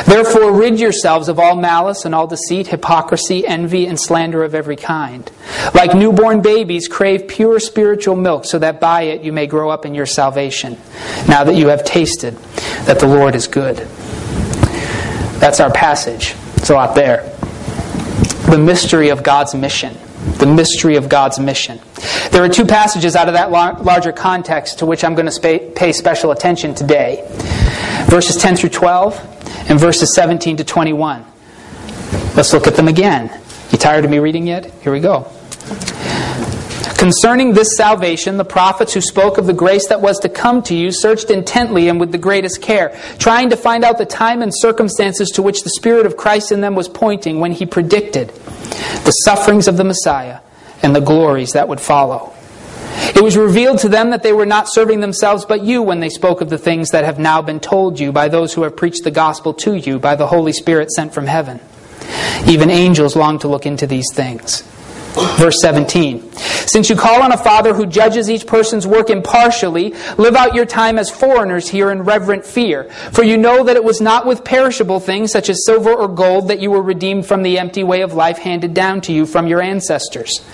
Therefore, 0.06 0.52
rid 0.52 0.78
yourselves 0.78 1.28
of 1.28 1.38
all 1.38 1.56
malice 1.56 2.04
and 2.04 2.14
all 2.14 2.26
deceit, 2.26 2.68
hypocrisy, 2.68 3.46
envy, 3.46 3.86
and 3.86 3.98
slander 3.98 4.44
of 4.44 4.54
every 4.54 4.76
kind. 4.76 5.30
Like 5.74 5.94
newborn 5.94 6.42
babies, 6.42 6.88
crave 6.88 7.28
pure 7.28 7.58
spiritual 7.58 8.16
milk, 8.16 8.44
so 8.44 8.58
that 8.58 8.80
by 8.80 9.02
it 9.02 9.22
you 9.22 9.32
may 9.32 9.46
grow 9.46 9.70
up 9.70 9.86
in 9.86 9.94
your 9.94 10.06
salvation, 10.06 10.78
now 11.28 11.44
that 11.44 11.54
you 11.54 11.68
have 11.68 11.84
tasted 11.84 12.36
that 12.86 13.00
the 13.00 13.06
Lord 13.06 13.34
is 13.34 13.46
good. 13.46 13.76
That's 15.38 15.60
our 15.60 15.70
passage. 15.70 16.34
It's 16.56 16.70
a 16.70 16.74
lot 16.74 16.94
there. 16.94 17.30
The 18.50 18.58
mystery 18.58 19.08
of 19.08 19.22
God's 19.22 19.54
mission. 19.54 19.96
The 20.38 20.46
mystery 20.46 20.96
of 20.96 21.08
God's 21.08 21.38
mission. 21.38 21.80
There 22.30 22.42
are 22.42 22.48
two 22.48 22.64
passages 22.64 23.16
out 23.16 23.28
of 23.28 23.34
that 23.34 23.50
larger 23.50 24.12
context 24.12 24.78
to 24.78 24.86
which 24.86 25.04
I'm 25.04 25.14
going 25.14 25.30
to 25.30 25.72
pay 25.74 25.92
special 25.92 26.30
attention 26.30 26.74
today 26.74 27.26
verses 28.06 28.36
10 28.36 28.56
through 28.56 28.70
12 28.70 29.33
and 29.68 29.78
verses 29.78 30.14
17 30.14 30.58
to 30.58 30.64
21. 30.64 31.25
Let's 32.37 32.52
look 32.52 32.66
at 32.66 32.75
them 32.75 32.88
again. 32.88 33.30
You 33.70 33.78
tired 33.78 34.04
of 34.04 34.11
me 34.11 34.18
reading 34.18 34.46
yet? 34.46 34.66
Here 34.82 34.92
we 34.92 35.00
go. 35.00 35.30
Concerning 36.99 37.52
this 37.52 37.76
salvation, 37.76 38.37
the 38.37 38.44
prophets 38.44 38.94
who 38.94 39.00
spoke 39.00 39.37
of 39.37 39.46
the 39.46 39.52
grace 39.52 39.88
that 39.88 40.00
was 40.00 40.18
to 40.20 40.28
come 40.28 40.62
to 40.62 40.75
you 40.75 40.90
searched 40.90 41.30
intently 41.30 41.88
and 41.88 42.00
with 42.00 42.12
the 42.12 42.18
greatest 42.18 42.62
care, 42.62 42.99
trying 43.18 43.50
to 43.50 43.56
find 43.56 43.84
out 43.84 43.99
the 43.99 44.06
time 44.06 44.42
and 44.42 44.52
circumstances 44.54 45.28
to 45.30 45.42
which 45.42 45.62
the 45.62 45.70
Spirit 45.70 46.06
of 46.06 46.16
Christ 46.16 46.50
in 46.50 46.61
them 46.61 46.75
was 46.75 46.88
pointing 46.88 47.40
when 47.40 47.52
he 47.52 47.66
predicted 47.66 48.28
the 48.28 49.12
sufferings 49.25 49.68
of 49.68 49.76
the 49.76 49.84
Messiah 49.84 50.40
and 50.82 50.96
the 50.96 51.00
glories 51.00 51.52
that 51.52 51.68
would 51.68 51.80
follow. 51.80 52.33
It 53.14 53.23
was 53.23 53.37
revealed 53.37 53.78
to 53.80 53.88
them 53.88 54.11
that 54.11 54.23
they 54.23 54.33
were 54.33 54.47
not 54.47 54.66
serving 54.68 55.00
themselves 55.00 55.44
but 55.44 55.62
you 55.62 55.83
when 55.83 56.00
they 56.00 56.09
spoke 56.09 56.40
of 56.40 56.50
the 56.50 56.59
things 56.59 56.90
that 56.90 57.04
have 57.04 57.18
now 57.18 57.40
been 57.42 57.61
told 57.61 58.00
you 58.00 58.11
by 58.11 58.28
those 58.28 58.52
who 58.52 58.62
have 58.62 58.76
preached 58.76 59.04
the 59.04 59.11
gospel 59.11 59.54
to 59.54 59.75
you 59.75 59.99
by 59.99 60.16
the 60.16 60.26
Holy 60.26 60.52
Spirit 60.52 60.90
sent 60.90 61.14
from 61.14 61.26
heaven. 61.26 61.61
Even 62.47 62.71
angels 62.71 63.14
long 63.14 63.38
to 63.38 63.49
look 63.49 63.66
into 63.66 63.87
these 63.87 64.06
things. 64.12 64.62
Verse 65.14 65.61
17. 65.61 66.33
Since 66.33 66.90
you 66.90 66.97
call 66.97 67.23
on 67.23 67.30
a 67.30 67.38
Father 67.38 67.73
who 67.73 67.87
judges 67.87 68.28
each 68.28 68.49
person's 68.49 68.85
work 68.85 69.11
impartially, 69.11 69.94
live 70.18 70.35
out 70.35 70.56
your 70.56 70.66
time 70.66 70.99
as 70.99 71.09
foreigners 71.09 71.68
here 71.68 71.92
in 71.92 72.02
reverent 72.02 72.44
fear. 72.44 72.85
For 73.12 73.23
you 73.23 73.37
know 73.37 73.62
that 73.62 73.76
it 73.76 73.85
was 73.85 74.00
not 74.00 74.26
with 74.26 74.44
perishable 74.44 74.99
things 74.99 75.30
such 75.30 75.49
as 75.49 75.64
silver 75.64 75.92
or 75.92 76.09
gold 76.09 76.49
that 76.49 76.59
you 76.59 76.73
were 76.73 76.83
redeemed 76.83 77.26
from 77.26 77.42
the 77.42 77.59
empty 77.61 77.85
way 77.85 78.00
of 78.00 78.14
life 78.14 78.38
handed 78.38 78.75
down 78.75 79.00
to 79.02 79.12
you 79.12 79.25
from 79.25 79.47
your 79.47 79.62
ancestors, 79.62 80.44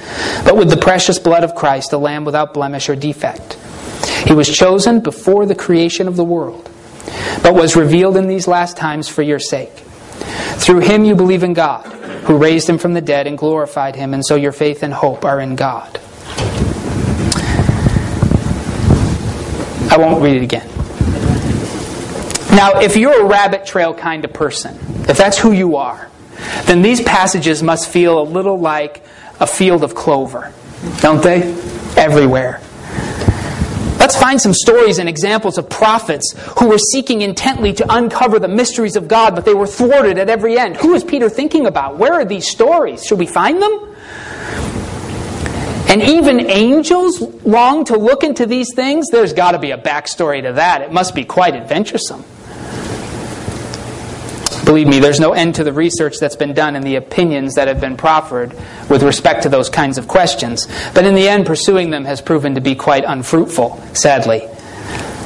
but 0.44 0.56
with 0.56 0.68
the 0.68 0.76
precious 0.76 1.18
blood 1.18 1.42
of 1.42 1.54
Christ, 1.54 1.94
a 1.94 1.98
lamb 1.98 2.26
without 2.26 2.52
blemish 2.52 2.90
or 2.90 2.96
defect. 2.96 3.54
He 4.26 4.34
was 4.34 4.54
chosen 4.54 5.00
before 5.00 5.46
the 5.46 5.54
creation 5.54 6.06
of 6.06 6.16
the 6.16 6.24
world, 6.24 6.70
but 7.42 7.54
was 7.54 7.76
revealed 7.76 8.18
in 8.18 8.28
these 8.28 8.46
last 8.46 8.76
times 8.76 9.08
for 9.08 9.22
your 9.22 9.38
sake. 9.38 9.84
Through 10.20 10.80
him 10.80 11.04
you 11.04 11.14
believe 11.14 11.42
in 11.42 11.54
God 11.54 11.86
who 12.24 12.36
raised 12.36 12.68
him 12.68 12.78
from 12.78 12.94
the 12.94 13.00
dead 13.00 13.26
and 13.26 13.36
glorified 13.36 13.96
him, 13.96 14.14
and 14.14 14.24
so 14.24 14.36
your 14.36 14.52
faith 14.52 14.82
and 14.82 14.92
hope 14.92 15.24
are 15.24 15.40
in 15.40 15.56
God. 15.56 15.98
I 19.90 19.96
won't 19.98 20.22
read 20.22 20.36
it 20.36 20.42
again. 20.42 20.68
Now, 22.54 22.80
if 22.80 22.96
you're 22.96 23.22
a 23.22 23.24
rabbit 23.24 23.64
trail 23.64 23.94
kind 23.94 24.24
of 24.24 24.32
person, 24.32 24.78
if 25.08 25.16
that's 25.16 25.38
who 25.38 25.52
you 25.52 25.76
are, 25.76 26.08
then 26.66 26.82
these 26.82 27.00
passages 27.00 27.62
must 27.62 27.88
feel 27.88 28.20
a 28.20 28.22
little 28.22 28.58
like 28.58 29.02
a 29.40 29.46
field 29.46 29.82
of 29.82 29.94
clover, 29.94 30.52
don't 31.00 31.22
they? 31.22 31.52
Everywhere. 31.96 32.60
Let's 34.10 34.20
find 34.20 34.40
some 34.40 34.54
stories 34.54 34.98
and 34.98 35.08
examples 35.08 35.56
of 35.56 35.70
prophets 35.70 36.34
who 36.58 36.66
were 36.66 36.78
seeking 36.78 37.22
intently 37.22 37.72
to 37.74 37.86
uncover 37.94 38.40
the 38.40 38.48
mysteries 38.48 38.96
of 38.96 39.06
God, 39.06 39.36
but 39.36 39.44
they 39.44 39.54
were 39.54 39.68
thwarted 39.68 40.18
at 40.18 40.28
every 40.28 40.58
end. 40.58 40.76
Who 40.78 40.94
is 40.94 41.04
Peter 41.04 41.28
thinking 41.28 41.64
about? 41.64 41.96
Where 41.96 42.14
are 42.14 42.24
these 42.24 42.50
stories? 42.50 43.04
Should 43.06 43.20
we 43.20 43.26
find 43.26 43.62
them? 43.62 43.94
And 45.88 46.02
even 46.02 46.40
angels 46.50 47.20
long 47.44 47.84
to 47.84 47.96
look 47.96 48.24
into 48.24 48.46
these 48.46 48.74
things? 48.74 49.06
There's 49.12 49.32
got 49.32 49.52
to 49.52 49.60
be 49.60 49.70
a 49.70 49.78
backstory 49.78 50.42
to 50.42 50.54
that. 50.54 50.82
It 50.82 50.92
must 50.92 51.14
be 51.14 51.24
quite 51.24 51.54
adventuresome. 51.54 52.24
Believe 54.70 54.86
me, 54.86 55.00
there's 55.00 55.18
no 55.18 55.32
end 55.32 55.56
to 55.56 55.64
the 55.64 55.72
research 55.72 56.20
that's 56.20 56.36
been 56.36 56.54
done 56.54 56.76
and 56.76 56.86
the 56.86 56.94
opinions 56.94 57.56
that 57.56 57.66
have 57.66 57.80
been 57.80 57.96
proffered 57.96 58.52
with 58.88 59.02
respect 59.02 59.42
to 59.42 59.48
those 59.48 59.68
kinds 59.68 59.98
of 59.98 60.06
questions. 60.06 60.68
But 60.94 61.04
in 61.04 61.16
the 61.16 61.28
end, 61.28 61.44
pursuing 61.44 61.90
them 61.90 62.04
has 62.04 62.20
proven 62.20 62.54
to 62.54 62.60
be 62.60 62.76
quite 62.76 63.02
unfruitful, 63.04 63.82
sadly. 63.94 64.48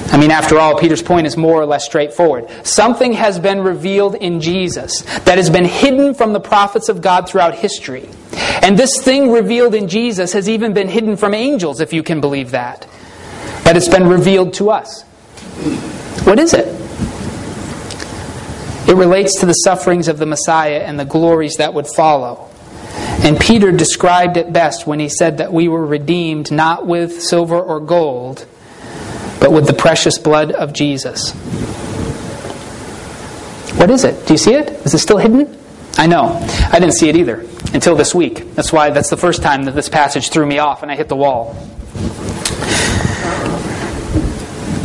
I 0.06 0.16
mean, 0.16 0.30
after 0.30 0.58
all, 0.58 0.78
Peter's 0.78 1.02
point 1.02 1.26
is 1.26 1.36
more 1.36 1.60
or 1.60 1.66
less 1.66 1.84
straightforward. 1.84 2.48
Something 2.66 3.12
has 3.12 3.38
been 3.38 3.60
revealed 3.60 4.14
in 4.14 4.40
Jesus 4.40 5.02
that 5.24 5.36
has 5.36 5.50
been 5.50 5.66
hidden 5.66 6.14
from 6.14 6.32
the 6.32 6.40
prophets 6.40 6.88
of 6.88 7.02
God 7.02 7.28
throughout 7.28 7.54
history. 7.54 8.08
And 8.62 8.78
this 8.78 9.02
thing 9.02 9.30
revealed 9.30 9.74
in 9.74 9.88
Jesus 9.88 10.32
has 10.32 10.48
even 10.48 10.72
been 10.72 10.88
hidden 10.88 11.18
from 11.18 11.34
angels, 11.34 11.80
if 11.80 11.92
you 11.92 12.02
can 12.02 12.22
believe 12.22 12.52
that. 12.52 12.88
But 13.62 13.76
it's 13.76 13.90
been 13.90 14.08
revealed 14.08 14.54
to 14.54 14.70
us. 14.70 15.02
What 16.22 16.38
is 16.38 16.54
it? 16.54 16.83
It 18.86 18.96
relates 18.96 19.40
to 19.40 19.46
the 19.46 19.52
sufferings 19.52 20.08
of 20.08 20.18
the 20.18 20.26
Messiah 20.26 20.82
and 20.84 21.00
the 21.00 21.04
glories 21.04 21.54
that 21.56 21.72
would 21.72 21.86
follow. 21.86 22.50
And 23.24 23.40
Peter 23.40 23.72
described 23.72 24.36
it 24.36 24.52
best 24.52 24.86
when 24.86 25.00
he 25.00 25.08
said 25.08 25.38
that 25.38 25.52
we 25.52 25.68
were 25.68 25.84
redeemed 25.84 26.52
not 26.52 26.86
with 26.86 27.22
silver 27.22 27.58
or 27.58 27.80
gold, 27.80 28.46
but 29.40 29.52
with 29.52 29.66
the 29.66 29.72
precious 29.72 30.18
blood 30.18 30.52
of 30.52 30.74
Jesus. 30.74 31.32
What 33.78 33.90
is 33.90 34.04
it? 34.04 34.26
Do 34.26 34.34
you 34.34 34.38
see 34.38 34.54
it? 34.54 34.70
Is 34.84 34.94
it 34.94 34.98
still 34.98 35.18
hidden? 35.18 35.58
I 35.96 36.06
know. 36.06 36.38
I 36.70 36.78
didn't 36.78 36.94
see 36.94 37.08
it 37.08 37.16
either 37.16 37.46
until 37.72 37.96
this 37.96 38.14
week. 38.14 38.54
That's 38.54 38.72
why 38.72 38.90
that's 38.90 39.10
the 39.10 39.16
first 39.16 39.42
time 39.42 39.64
that 39.64 39.74
this 39.74 39.88
passage 39.88 40.30
threw 40.30 40.44
me 40.44 40.58
off 40.58 40.82
and 40.82 40.92
I 40.92 40.96
hit 40.96 41.08
the 41.08 41.16
wall. 41.16 41.56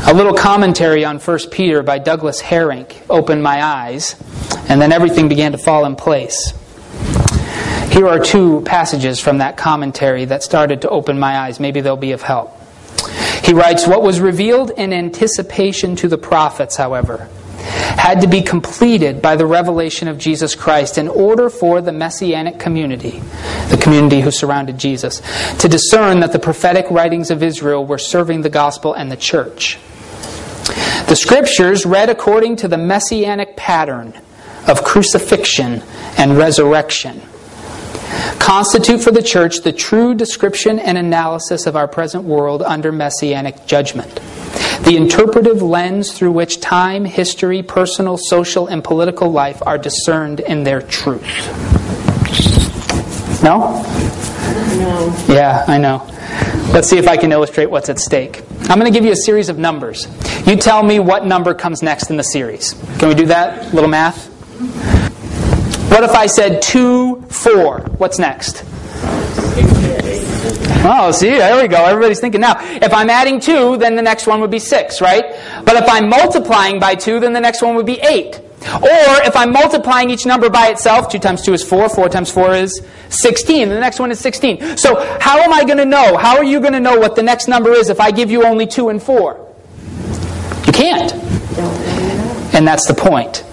A 0.09 0.13
little 0.19 0.33
commentary 0.33 1.05
on 1.05 1.19
1 1.19 1.39
Peter 1.51 1.83
by 1.83 1.99
Douglas 1.99 2.41
Harink 2.41 2.99
opened 3.11 3.43
my 3.43 3.63
eyes, 3.63 4.15
and 4.67 4.81
then 4.81 4.91
everything 4.91 5.29
began 5.29 5.51
to 5.51 5.59
fall 5.59 5.85
in 5.85 5.95
place. 5.95 6.51
Here 7.91 8.07
are 8.07 8.17
two 8.17 8.61
passages 8.61 9.19
from 9.19 9.37
that 9.37 9.55
commentary 9.55 10.25
that 10.25 10.41
started 10.41 10.81
to 10.81 10.89
open 10.89 11.19
my 11.19 11.37
eyes. 11.37 11.59
Maybe 11.59 11.81
they'll 11.81 11.95
be 11.95 12.13
of 12.13 12.23
help. 12.23 12.59
He 13.43 13.53
writes 13.53 13.85
What 13.85 14.01
was 14.01 14.19
revealed 14.19 14.71
in 14.71 14.93
anticipation 14.93 15.95
to 15.97 16.07
the 16.07 16.17
prophets, 16.17 16.75
however, 16.75 17.29
had 17.59 18.21
to 18.21 18.27
be 18.27 18.41
completed 18.41 19.21
by 19.21 19.35
the 19.35 19.45
revelation 19.45 20.07
of 20.07 20.17
Jesus 20.17 20.55
Christ 20.55 20.97
in 20.97 21.07
order 21.07 21.51
for 21.51 21.81
the 21.81 21.91
messianic 21.91 22.57
community, 22.57 23.19
the 23.69 23.79
community 23.79 24.21
who 24.21 24.31
surrounded 24.31 24.79
Jesus, 24.79 25.21
to 25.59 25.67
discern 25.67 26.21
that 26.21 26.31
the 26.31 26.39
prophetic 26.39 26.89
writings 26.89 27.29
of 27.29 27.43
Israel 27.43 27.85
were 27.85 27.99
serving 27.99 28.41
the 28.41 28.49
gospel 28.49 28.95
and 28.95 29.11
the 29.11 29.15
church. 29.15 29.77
The 31.07 31.15
scriptures, 31.15 31.85
read 31.85 32.09
according 32.09 32.57
to 32.57 32.67
the 32.67 32.77
messianic 32.77 33.55
pattern 33.55 34.13
of 34.67 34.83
crucifixion 34.83 35.81
and 36.17 36.37
resurrection, 36.37 37.21
constitute 38.39 39.01
for 39.01 39.11
the 39.11 39.23
church 39.23 39.61
the 39.61 39.71
true 39.71 40.13
description 40.13 40.79
and 40.79 40.97
analysis 40.97 41.65
of 41.65 41.75
our 41.75 41.87
present 41.87 42.23
world 42.23 42.61
under 42.61 42.91
messianic 42.91 43.65
judgment. 43.65 44.19
The 44.83 44.95
interpretive 44.95 45.61
lens 45.61 46.13
through 46.17 46.31
which 46.31 46.59
time, 46.59 47.05
history, 47.05 47.61
personal, 47.63 48.17
social, 48.17 48.67
and 48.67 48.83
political 48.83 49.31
life 49.31 49.61
are 49.65 49.77
discerned 49.77 50.39
in 50.39 50.63
their 50.63 50.81
truth. 50.81 51.23
No? 53.43 53.83
No. 54.77 55.25
Yeah, 55.27 55.65
I 55.67 55.77
know. 55.77 56.07
Let's 56.73 56.87
see 56.87 56.97
if 56.97 57.07
I 57.07 57.17
can 57.17 57.31
illustrate 57.31 57.67
what's 57.67 57.89
at 57.89 57.99
stake. 57.99 58.43
I'm 58.69 58.79
going 58.79 58.91
to 58.91 58.97
give 58.97 59.03
you 59.03 59.11
a 59.11 59.15
series 59.15 59.49
of 59.49 59.57
numbers. 59.57 60.07
You 60.45 60.55
tell 60.55 60.83
me 60.83 60.99
what 60.99 61.25
number 61.25 61.53
comes 61.53 61.81
next 61.81 62.09
in 62.09 62.17
the 62.17 62.23
series. 62.23 62.73
Can 62.99 63.09
we 63.09 63.15
do 63.15 63.25
that? 63.25 63.71
A 63.71 63.75
little 63.75 63.89
math? 63.89 64.27
What 65.89 66.03
if 66.03 66.11
I 66.11 66.27
said 66.27 66.61
2, 66.61 67.23
4? 67.29 67.79
What's 67.97 68.19
next? 68.19 68.63
Oh, 70.81 71.11
see, 71.11 71.29
there 71.31 71.61
we 71.61 71.67
go. 71.67 71.83
Everybody's 71.83 72.19
thinking 72.19 72.41
now. 72.41 72.55
If 72.59 72.93
I'm 72.93 73.09
adding 73.09 73.39
2, 73.39 73.77
then 73.77 73.95
the 73.95 74.01
next 74.01 74.27
one 74.27 74.39
would 74.41 74.51
be 74.51 74.59
6, 74.59 75.01
right? 75.01 75.25
But 75.65 75.75
if 75.75 75.89
I'm 75.89 76.07
multiplying 76.07 76.79
by 76.79 76.95
2, 76.95 77.19
then 77.19 77.33
the 77.33 77.41
next 77.41 77.61
one 77.61 77.75
would 77.75 77.85
be 77.85 77.99
8. 77.99 78.39
Or 78.61 79.23
if 79.23 79.35
I'm 79.35 79.53
multiplying 79.53 80.09
each 80.09 80.25
number 80.25 80.49
by 80.49 80.67
itself, 80.67 81.09
2 81.09 81.19
times 81.19 81.41
2 81.43 81.53
is 81.53 81.63
4, 81.63 81.89
4 81.89 82.09
times 82.09 82.29
4 82.31 82.55
is 82.55 82.81
16, 83.09 83.69
the 83.69 83.79
next 83.79 83.99
one 83.99 84.11
is 84.11 84.19
16. 84.19 84.77
So 84.77 84.95
how 85.19 85.39
am 85.39 85.53
I 85.53 85.63
going 85.63 85.77
to 85.77 85.85
know? 85.85 86.17
How 86.17 86.37
are 86.37 86.43
you 86.43 86.59
going 86.59 86.73
to 86.73 86.79
know 86.79 86.97
what 86.97 87.15
the 87.15 87.23
next 87.23 87.47
number 87.47 87.71
is 87.71 87.89
if 87.89 87.99
I 87.99 88.11
give 88.11 88.29
you 88.29 88.43
only 88.43 88.67
2 88.67 88.89
and 88.89 89.01
4? 89.01 89.47
You 90.65 90.73
can't. 90.73 91.13
And 92.53 92.67
that's 92.67 92.85
the 92.85 92.93
point. 92.93 93.45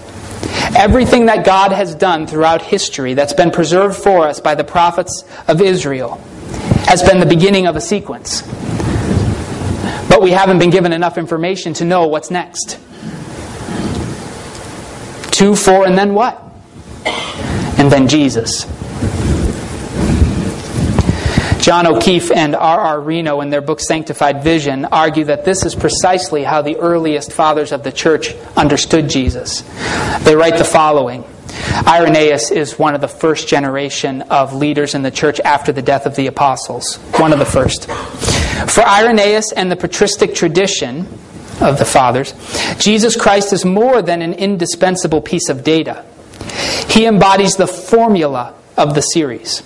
Everything 0.75 1.27
that 1.27 1.45
God 1.45 1.71
has 1.71 1.95
done 1.95 2.27
throughout 2.27 2.61
history 2.61 3.13
that's 3.13 3.33
been 3.33 3.51
preserved 3.51 3.95
for 3.95 4.27
us 4.27 4.41
by 4.41 4.55
the 4.55 4.63
prophets 4.63 5.23
of 5.47 5.61
Israel 5.61 6.15
has 6.87 7.01
been 7.01 7.19
the 7.19 7.25
beginning 7.25 7.65
of 7.65 7.75
a 7.75 7.81
sequence. 7.81 8.41
But 10.09 10.21
we 10.21 10.31
haven't 10.31 10.59
been 10.59 10.69
given 10.69 10.93
enough 10.93 11.17
information 11.17 11.73
to 11.75 11.85
know 11.85 12.07
what's 12.07 12.29
next. 12.29 12.77
Two, 15.37 15.55
four, 15.55 15.85
and 15.85 15.95
then 15.95 16.15
what? 16.15 16.41
And 17.05 17.91
then 17.91 18.07
Jesus. 18.07 18.65
John 21.63 21.85
O'Keefe 21.85 22.31
and 22.31 22.55
R.R. 22.55 22.99
Reno, 22.99 23.41
in 23.41 23.51
their 23.51 23.61
book 23.61 23.79
Sanctified 23.79 24.43
Vision, 24.43 24.85
argue 24.85 25.25
that 25.25 25.45
this 25.45 25.63
is 25.63 25.75
precisely 25.75 26.43
how 26.43 26.63
the 26.63 26.77
earliest 26.77 27.31
fathers 27.31 27.71
of 27.71 27.83
the 27.83 27.91
church 27.91 28.33
understood 28.55 29.11
Jesus. 29.11 29.61
They 30.23 30.35
write 30.35 30.57
the 30.57 30.63
following 30.63 31.23
Irenaeus 31.85 32.49
is 32.49 32.79
one 32.79 32.95
of 32.95 33.01
the 33.01 33.07
first 33.07 33.47
generation 33.47 34.23
of 34.23 34.55
leaders 34.55 34.95
in 34.95 35.03
the 35.03 35.11
church 35.11 35.39
after 35.41 35.71
the 35.71 35.83
death 35.83 36.07
of 36.07 36.15
the 36.15 36.25
apostles. 36.25 36.95
One 37.19 37.31
of 37.31 37.37
the 37.37 37.45
first. 37.45 37.85
For 37.85 38.81
Irenaeus 38.81 39.51
and 39.51 39.71
the 39.71 39.75
patristic 39.75 40.33
tradition 40.33 41.07
of 41.61 41.77
the 41.77 41.85
fathers, 41.85 42.33
Jesus 42.77 43.15
Christ 43.15 43.53
is 43.53 43.65
more 43.65 44.01
than 44.01 44.21
an 44.21 44.33
indispensable 44.33 45.21
piece 45.21 45.49
of 45.49 45.63
data. 45.63 46.05
He 46.89 47.05
embodies 47.05 47.55
the 47.55 47.67
formula 47.67 48.53
of 48.77 48.93
the 48.93 49.01
series. 49.01 49.63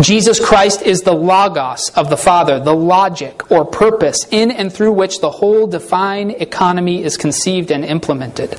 Jesus 0.00 0.44
Christ 0.44 0.82
is 0.82 1.02
the 1.02 1.14
logos 1.14 1.90
of 1.96 2.10
the 2.10 2.16
Father, 2.16 2.60
the 2.60 2.74
logic 2.74 3.50
or 3.50 3.64
purpose 3.64 4.26
in 4.30 4.50
and 4.50 4.72
through 4.72 4.92
which 4.92 5.20
the 5.20 5.30
whole 5.30 5.66
divine 5.66 6.30
economy 6.30 7.02
is 7.02 7.16
conceived 7.16 7.70
and 7.70 7.84
implemented. 7.84 8.56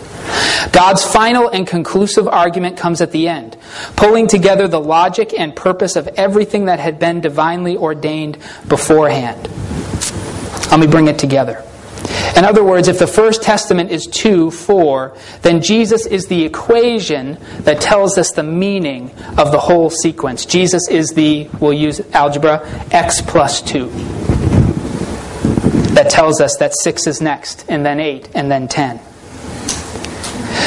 God's 0.72 1.06
final 1.06 1.48
and 1.48 1.66
conclusive 1.66 2.28
argument 2.28 2.78
comes 2.78 3.02
at 3.02 3.12
the 3.12 3.28
end, 3.28 3.56
pulling 3.96 4.28
together 4.28 4.68
the 4.68 4.82
logic 4.82 5.34
and 5.38 5.56
purpose 5.56 5.96
of 5.96 6.08
everything 6.10 6.66
that 6.66 6.80
had 6.80 7.00
been 7.00 7.22
divinely 7.22 7.78
ordained 7.78 8.38
beforehand. 8.68 9.48
Let 10.72 10.80
me 10.80 10.88
bring 10.88 11.08
it 11.08 11.20
together. 11.20 11.64
In 12.36 12.46
other 12.46 12.64
words, 12.64 12.88
if 12.88 13.00
the 13.00 13.08
First 13.08 13.44
Testament 13.44 13.92
is 13.92 14.08
2, 14.08 14.52
4, 14.52 15.18
then 15.42 15.62
Jesus 15.62 16.06
is 16.06 16.28
the 16.28 16.46
equation 16.46 17.38
that 17.62 17.82
tells 17.82 18.18
us 18.18 18.32
the 18.32 18.44
meaning 18.44 19.12
of 19.38 19.52
the 19.52 19.60
whole 19.60 19.90
sequence. 19.90 20.46
Jesus 20.46 20.88
is 20.90 21.10
the, 21.10 21.50
we'll 21.60 21.74
use 21.74 22.00
algebra, 22.14 22.66
x 22.92 23.22
plus 23.22 23.62
2. 23.62 23.90
That 25.96 26.10
tells 26.10 26.40
us 26.40 26.56
that 26.58 26.74
6 26.76 27.08
is 27.08 27.20
next, 27.20 27.66
and 27.68 27.86
then 27.86 28.00
8, 28.00 28.30
and 28.34 28.50
then 28.50 28.68
10. 28.68 29.02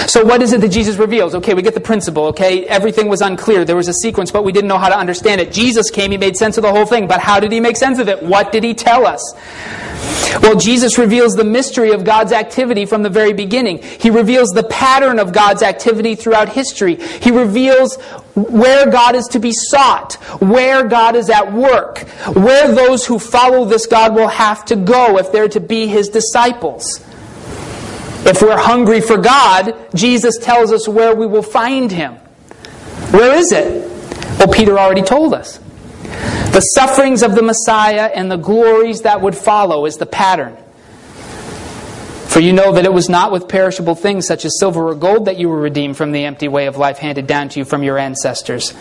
So, 0.06 0.24
what 0.24 0.42
is 0.42 0.52
it 0.52 0.60
that 0.60 0.68
Jesus 0.68 0.96
reveals? 0.96 1.34
Okay, 1.36 1.54
we 1.54 1.62
get 1.62 1.74
the 1.74 1.80
principle, 1.80 2.24
okay? 2.26 2.66
Everything 2.66 3.08
was 3.08 3.22
unclear. 3.22 3.64
There 3.64 3.76
was 3.76 3.88
a 3.88 3.94
sequence, 3.94 4.30
but 4.30 4.44
we 4.44 4.52
didn't 4.52 4.68
know 4.68 4.76
how 4.76 4.88
to 4.88 4.98
understand 4.98 5.40
it. 5.40 5.52
Jesus 5.52 5.90
came, 5.90 6.10
he 6.10 6.18
made 6.18 6.36
sense 6.36 6.58
of 6.58 6.62
the 6.62 6.70
whole 6.70 6.84
thing, 6.84 7.06
but 7.06 7.20
how 7.20 7.40
did 7.40 7.50
he 7.50 7.60
make 7.60 7.76
sense 7.76 7.98
of 7.98 8.08
it? 8.08 8.22
What 8.22 8.52
did 8.52 8.62
he 8.64 8.74
tell 8.74 9.06
us? 9.06 9.34
Well, 10.42 10.56
Jesus 10.56 10.98
reveals 10.98 11.35
the 11.35 11.44
mystery 11.44 11.92
of 11.92 12.04
God's 12.04 12.32
activity 12.32 12.87
from 12.87 13.02
the 13.02 13.11
very 13.11 13.32
beginning. 13.32 13.82
He 13.82 14.11
reveals 14.11 14.50
the 14.50 14.62
pattern 14.64 15.18
of 15.18 15.32
God's 15.32 15.62
activity 15.62 16.14
throughout 16.14 16.48
history. 16.48 16.96
He 16.96 17.30
reveals 17.30 17.96
where 18.35 18.90
God 18.90 19.14
is 19.14 19.26
to 19.28 19.38
be 19.38 19.52
sought, 19.52 20.14
where 20.40 20.87
God 20.87 21.16
is 21.16 21.28
at 21.28 21.52
work, 21.52 21.98
where 22.35 22.72
those 22.74 23.06
who 23.06 23.18
follow 23.18 23.64
this 23.64 23.87
God 23.87 24.14
will 24.14 24.28
have 24.28 24.64
to 24.66 24.76
go 24.76 25.18
if 25.18 25.32
they're 25.32 25.48
to 25.48 25.61
be 25.61 25.87
his 25.87 26.08
disciples. 26.08 27.00
If 28.24 28.40
we're 28.40 28.56
hungry 28.56 29.00
for 29.00 29.18
God, 29.18 29.76
Jesus 29.94 30.38
tells 30.38 30.72
us 30.72 30.88
where 30.88 31.14
we 31.14 31.26
will 31.26 31.42
find 31.42 31.90
him. 31.90 32.14
Where 33.11 33.35
is 33.37 33.52
it? 33.52 33.90
Well, 34.38 34.48
Peter 34.48 34.78
already 34.78 35.02
told 35.02 35.35
us. 35.35 35.58
The 36.52 36.60
sufferings 36.60 37.22
of 37.22 37.34
the 37.34 37.40
Messiah 37.40 38.10
and 38.14 38.30
the 38.30 38.36
glories 38.36 39.02
that 39.02 39.22
would 39.22 39.34
follow 39.34 39.86
is 39.86 39.96
the 39.96 40.04
pattern. 40.04 40.54
For 42.26 42.40
you 42.40 42.52
know 42.52 42.72
that 42.72 42.84
it 42.84 42.92
was 42.92 43.08
not 43.08 43.32
with 43.32 43.48
perishable 43.48 43.94
things 43.94 44.26
such 44.26 44.44
as 44.44 44.58
silver 44.58 44.88
or 44.88 44.94
gold 44.94 45.24
that 45.24 45.38
you 45.38 45.48
were 45.48 45.58
redeemed 45.58 45.96
from 45.96 46.12
the 46.12 46.26
empty 46.26 46.48
way 46.48 46.66
of 46.66 46.76
life 46.76 46.98
handed 46.98 47.26
down 47.26 47.48
to 47.48 47.58
you 47.58 47.64
from 47.64 47.82
your 47.82 47.96
ancestors, 47.96 48.74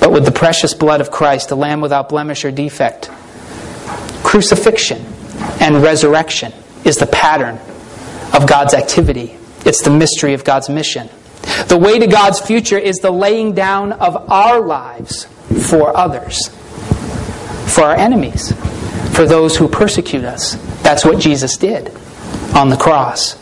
but 0.00 0.10
with 0.10 0.24
the 0.24 0.32
precious 0.32 0.72
blood 0.72 1.02
of 1.02 1.10
Christ, 1.10 1.50
a 1.50 1.54
lamb 1.54 1.82
without 1.82 2.08
blemish 2.08 2.46
or 2.46 2.50
defect. 2.50 3.10
Crucifixion 4.24 5.04
and 5.60 5.82
resurrection 5.82 6.54
is 6.86 6.96
the 6.96 7.06
pattern 7.06 7.58
of 8.32 8.48
God's 8.48 8.72
activity, 8.72 9.36
it's 9.66 9.82
the 9.82 9.90
mystery 9.90 10.32
of 10.32 10.44
God's 10.44 10.70
mission. 10.70 11.10
The 11.68 11.76
way 11.76 11.98
to 11.98 12.06
God's 12.06 12.40
future 12.40 12.78
is 12.78 13.00
the 13.00 13.10
laying 13.10 13.52
down 13.52 13.92
of 13.92 14.30
our 14.30 14.62
lives 14.62 15.26
for 15.68 15.94
others 15.94 16.55
for 17.66 17.82
our 17.82 17.96
enemies, 17.96 18.52
for 19.14 19.26
those 19.26 19.56
who 19.56 19.68
persecute 19.68 20.24
us. 20.24 20.54
That's 20.82 21.04
what 21.04 21.18
Jesus 21.18 21.56
did 21.56 21.90
on 22.54 22.68
the 22.68 22.76
cross. 22.76 23.36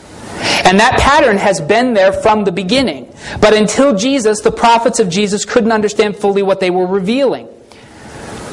And 0.65 0.81
that 0.81 0.99
pattern 0.99 1.37
has 1.37 1.61
been 1.61 1.95
there 1.95 2.13
from 2.13 2.45
the 2.45 2.53
beginning. 2.53 3.13
But 3.41 3.55
until 3.55 3.97
Jesus, 3.97 4.41
the 4.41 4.51
prophets 4.51 4.99
of 4.99 5.09
Jesus 5.09 5.45
couldn't 5.45 5.73
understand 5.73 6.17
fully 6.17 6.43
what 6.43 6.61
they 6.61 6.71
were 6.71 6.87
revealing. 6.87 7.49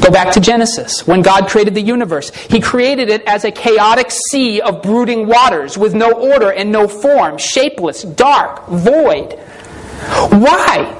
Go 0.01 0.09
back 0.09 0.33
to 0.33 0.39
Genesis. 0.39 1.05
When 1.05 1.21
God 1.21 1.47
created 1.47 1.75
the 1.75 1.81
universe, 1.81 2.31
He 2.31 2.59
created 2.59 3.09
it 3.09 3.23
as 3.25 3.45
a 3.45 3.51
chaotic 3.51 4.09
sea 4.09 4.59
of 4.59 4.81
brooding 4.81 5.27
waters 5.27 5.77
with 5.77 5.93
no 5.93 6.11
order 6.11 6.51
and 6.51 6.71
no 6.71 6.87
form, 6.87 7.37
shapeless, 7.37 8.03
dark, 8.03 8.67
void. 8.67 9.33
Why? 10.31 10.97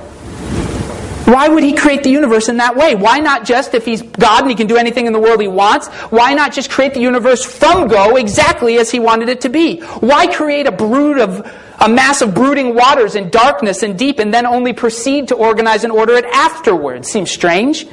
Why 1.31 1.47
would 1.47 1.63
he 1.63 1.71
create 1.71 2.03
the 2.03 2.09
universe 2.09 2.49
in 2.49 2.57
that 2.57 2.75
way? 2.75 2.93
Why 2.93 3.19
not 3.19 3.45
just, 3.45 3.73
if 3.73 3.85
he's 3.85 4.01
God 4.01 4.41
and 4.41 4.49
he 4.49 4.55
can 4.55 4.67
do 4.67 4.75
anything 4.75 5.05
in 5.05 5.13
the 5.13 5.19
world 5.19 5.39
he 5.39 5.47
wants, 5.47 5.87
why 6.09 6.33
not 6.33 6.51
just 6.51 6.69
create 6.69 6.93
the 6.93 6.99
universe 6.99 7.45
from 7.45 7.87
go 7.87 8.17
exactly 8.17 8.77
as 8.79 8.91
he 8.91 8.99
wanted 8.99 9.29
it 9.29 9.39
to 9.41 9.49
be? 9.49 9.79
Why 9.79 10.27
create 10.27 10.67
a 10.67 10.73
brood 10.73 11.19
of, 11.19 11.49
a 11.79 11.87
mass 11.87 12.21
of 12.21 12.33
brooding 12.33 12.75
waters 12.75 13.15
and 13.15 13.31
darkness 13.31 13.81
and 13.81 13.97
deep 13.97 14.19
and 14.19 14.33
then 14.33 14.45
only 14.45 14.73
proceed 14.73 15.29
to 15.29 15.35
organize 15.35 15.85
and 15.85 15.93
order 15.93 16.15
it 16.15 16.25
afterwards? 16.25 17.07
Seems 17.07 17.31
strange. 17.31 17.85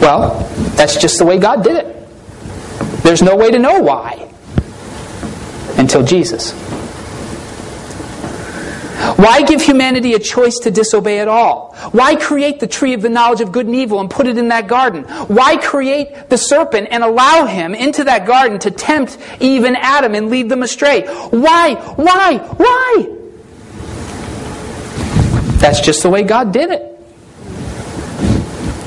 Well, 0.00 0.48
that's 0.76 0.98
just 0.98 1.18
the 1.18 1.24
way 1.24 1.38
God 1.38 1.64
did 1.64 1.84
it. 1.84 2.08
There's 3.02 3.22
no 3.22 3.34
way 3.34 3.50
to 3.50 3.58
know 3.58 3.80
why 3.80 4.32
until 5.78 6.04
Jesus. 6.04 6.52
Why 9.16 9.42
give 9.42 9.60
humanity 9.60 10.14
a 10.14 10.18
choice 10.18 10.58
to 10.60 10.70
disobey 10.70 11.18
at 11.18 11.28
all? 11.28 11.74
Why 11.90 12.14
create 12.14 12.60
the 12.60 12.66
tree 12.66 12.94
of 12.94 13.02
the 13.02 13.08
knowledge 13.08 13.40
of 13.40 13.50
good 13.50 13.66
and 13.66 13.74
evil 13.74 14.00
and 14.00 14.08
put 14.10 14.26
it 14.26 14.38
in 14.38 14.48
that 14.48 14.68
garden? 14.68 15.04
Why 15.26 15.56
create 15.56 16.28
the 16.28 16.38
serpent 16.38 16.88
and 16.90 17.02
allow 17.02 17.46
him 17.46 17.74
into 17.74 18.04
that 18.04 18.26
garden 18.26 18.58
to 18.60 18.70
tempt 18.70 19.18
Eve 19.40 19.64
and 19.64 19.76
Adam 19.76 20.14
and 20.14 20.30
lead 20.30 20.48
them 20.48 20.62
astray? 20.62 21.06
Why? 21.06 21.74
Why? 21.96 22.38
Why? 22.38 23.18
That's 25.58 25.80
just 25.80 26.02
the 26.02 26.10
way 26.10 26.22
God 26.22 26.52
did 26.52 26.70
it. 26.70 26.88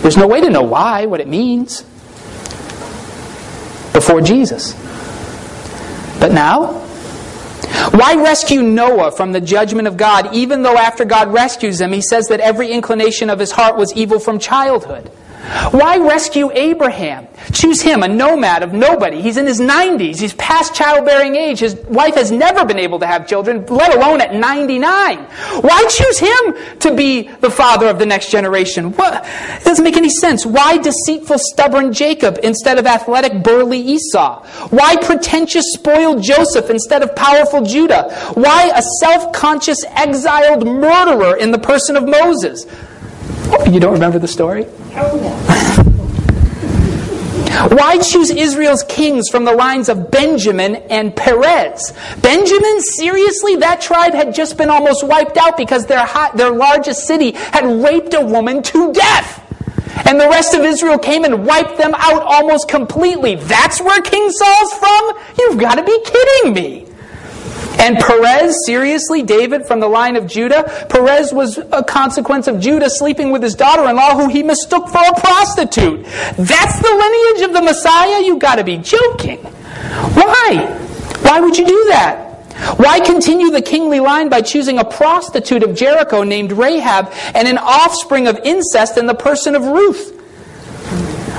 There's 0.02 0.18
no 0.18 0.28
way 0.28 0.40
to 0.42 0.50
know 0.50 0.64
why, 0.64 1.08
what 1.08 1.20
it 1.20 1.28
means, 1.28 1.82
before 3.92 4.22
Jesus. 4.22 4.74
But 6.20 6.32
now, 6.32 6.85
why 7.92 8.16
rescue 8.16 8.62
Noah 8.62 9.12
from 9.12 9.32
the 9.32 9.42
judgment 9.42 9.88
of 9.88 9.98
God, 9.98 10.34
even 10.34 10.64
though 10.64 10.78
after 10.78 11.06
God 11.06 11.32
rescues 11.32 11.82
him, 11.82 11.92
he 11.92 12.02
says 12.02 12.28
that 12.28 12.40
every 12.40 12.72
inclination 12.72 13.30
of 13.30 13.40
his 13.40 13.52
heart 13.52 13.78
was 13.78 13.94
evil 13.96 14.20
from 14.20 14.40
childhood? 14.40 15.12
Why 15.72 15.98
rescue 15.98 16.52
Abraham? 16.52 17.28
Choose 17.52 17.82
him, 17.82 18.02
a 18.04 18.08
nomad 18.08 18.64
of 18.64 18.74
nobody. 18.74 19.22
He's 19.22 19.38
in 19.38 19.46
his 19.46 19.60
90s. 19.60 20.20
He's 20.20 20.34
past 20.34 20.74
childbearing 20.74 21.36
age. 21.36 21.60
His 21.60 21.76
wife 21.88 22.16
has 22.16 22.32
never 22.32 22.66
been 22.66 22.80
able 22.80 23.00
to 23.00 23.06
have 23.06 23.28
children, 23.28 23.66
let 23.68 23.96
alone 23.96 24.22
at 24.22 24.34
99. 24.34 25.18
Why 25.62 25.86
choose 25.90 26.18
him 26.18 26.80
to 26.80 26.96
be 26.96 27.28
the 27.28 27.52
father 27.52 27.88
of 27.88 28.00
the 28.00 28.06
next 28.06 28.32
generation? 28.32 28.92
What? 28.94 29.24
It 29.26 29.64
doesn't 29.64 29.84
make 29.84 29.98
any 29.98 30.10
sense. 30.10 30.46
Why 30.46 30.78
deceitful, 30.78 31.38
stubborn 31.40 31.94
Jacob 31.94 32.40
instead 32.42 32.80
of 32.80 32.88
athletic, 32.88 33.44
burly 33.44 33.80
Esau? 33.80 34.44
Why 34.70 34.96
pretentious, 34.96 35.66
spoiled 35.74 36.24
Joseph 36.24 36.70
instead 36.70 37.04
of 37.04 37.16
powerful 37.16 37.62
Judah? 37.62 38.12
Why 38.34 38.72
a 38.76 38.82
self 39.00 39.32
conscious, 39.32 39.84
exiled 39.90 40.66
murderer 40.66 41.36
in 41.38 41.52
the 41.52 41.60
person 41.60 41.96
of 41.96 42.08
Moses? 42.08 42.66
Oh, 43.48 43.70
you 43.70 43.80
don't 43.80 43.94
remember 43.94 44.18
the 44.18 44.28
story? 44.28 44.66
Why 47.70 47.98
choose 47.98 48.30
Israel's 48.30 48.84
kings 48.84 49.28
from 49.30 49.44
the 49.44 49.52
lines 49.52 49.90
of 49.90 50.10
Benjamin 50.10 50.76
and 50.90 51.14
Perez? 51.16 51.94
Benjamin, 52.22 52.82
seriously? 52.82 53.58
That 53.58 53.82
tribe 53.82 54.14
had 54.14 54.34
just 54.34 54.58
been 54.58 54.70
almost 54.70 55.06
wiped 55.06 55.36
out 55.38 55.58
because 55.58 55.86
their, 55.86 56.06
hot, 56.06 56.38
their 56.38 56.52
largest 56.52 57.08
city 57.08 57.32
had 57.32 57.66
raped 57.84 58.14
a 58.14 58.22
woman 58.22 58.64
to 58.64 58.94
death. 58.94 59.42
And 60.08 60.20
the 60.20 60.30
rest 60.30 60.54
of 60.54 60.62
Israel 60.62 60.98
came 60.98 61.26
and 61.26 61.46
wiped 61.46 61.78
them 61.78 61.94
out 61.96 62.22
almost 62.24 62.70
completely. 62.70 63.36
That's 63.36 63.82
where 63.82 64.02
King 64.02 64.30
Saul's 64.30 64.74
from? 64.74 65.18
You've 65.40 65.60
got 65.60 65.76
to 65.76 65.84
be 65.84 66.00
kidding 66.06 66.54
me. 66.54 66.85
And 67.80 67.98
Perez, 67.98 68.56
seriously, 68.66 69.22
David 69.22 69.66
from 69.66 69.80
the 69.80 69.88
line 69.88 70.16
of 70.16 70.28
Judah, 70.28 70.64
Perez 70.90 71.34
was 71.34 71.58
a 71.72 71.84
consequence 71.84 72.48
of 72.48 72.60
Judah 72.60 72.90
sleeping 72.90 73.32
with 73.32 73.44
his 73.44 73.56
daughter 73.56 73.88
in 73.90 73.96
law, 73.96 74.16
who 74.16 74.30
he 74.30 74.44
mistook 74.44 74.90
for 74.90 75.02
a 75.02 75.20
prostitute. 75.20 76.04
That's 76.38 76.80
the 76.80 76.90
lineage 76.90 77.50
of 77.50 77.54
the 77.54 77.62
Messiah? 77.62 78.22
You've 78.24 78.40
got 78.40 78.56
to 78.56 78.64
be 78.64 78.78
joking. 78.78 79.40
Why? 79.40 80.80
Why 81.22 81.40
would 81.40 81.58
you 81.58 81.66
do 81.66 81.86
that? 81.90 82.26
Why 82.78 83.02
continue 83.02 83.52
the 83.52 83.62
kingly 83.62 84.00
line 84.00 84.30
by 84.30 84.42
choosing 84.42 84.80
a 84.80 84.86
prostitute 84.86 85.62
of 85.62 85.76
Jericho 85.76 86.24
named 86.24 86.54
Rahab 86.54 87.12
and 87.34 87.48
an 87.48 87.58
offspring 87.58 88.28
of 88.28 88.40
incest 88.44 88.98
in 88.98 89.08
the 89.08 89.14
person 89.14 89.56
of 89.56 89.64
Ruth? 89.64 90.15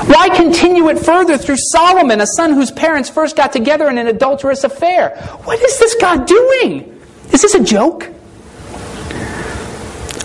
Why 0.04 0.28
continue 0.28 0.88
it 0.90 0.98
further 0.98 1.38
through 1.38 1.56
Solomon, 1.56 2.20
a 2.20 2.26
son 2.26 2.52
whose 2.52 2.70
parents 2.70 3.09
first 3.09 3.35
got 3.35 3.52
together 3.52 3.88
in 3.88 3.96
an 3.96 4.06
adulterous 4.06 4.62
affair? 4.64 5.16
What 5.44 5.61
is 5.61 5.78
this 5.78 5.94
God 6.00 6.26
doing? 6.26 7.00
Is 7.32 7.42
this 7.42 7.54
a 7.54 7.64
joke? 7.64 8.12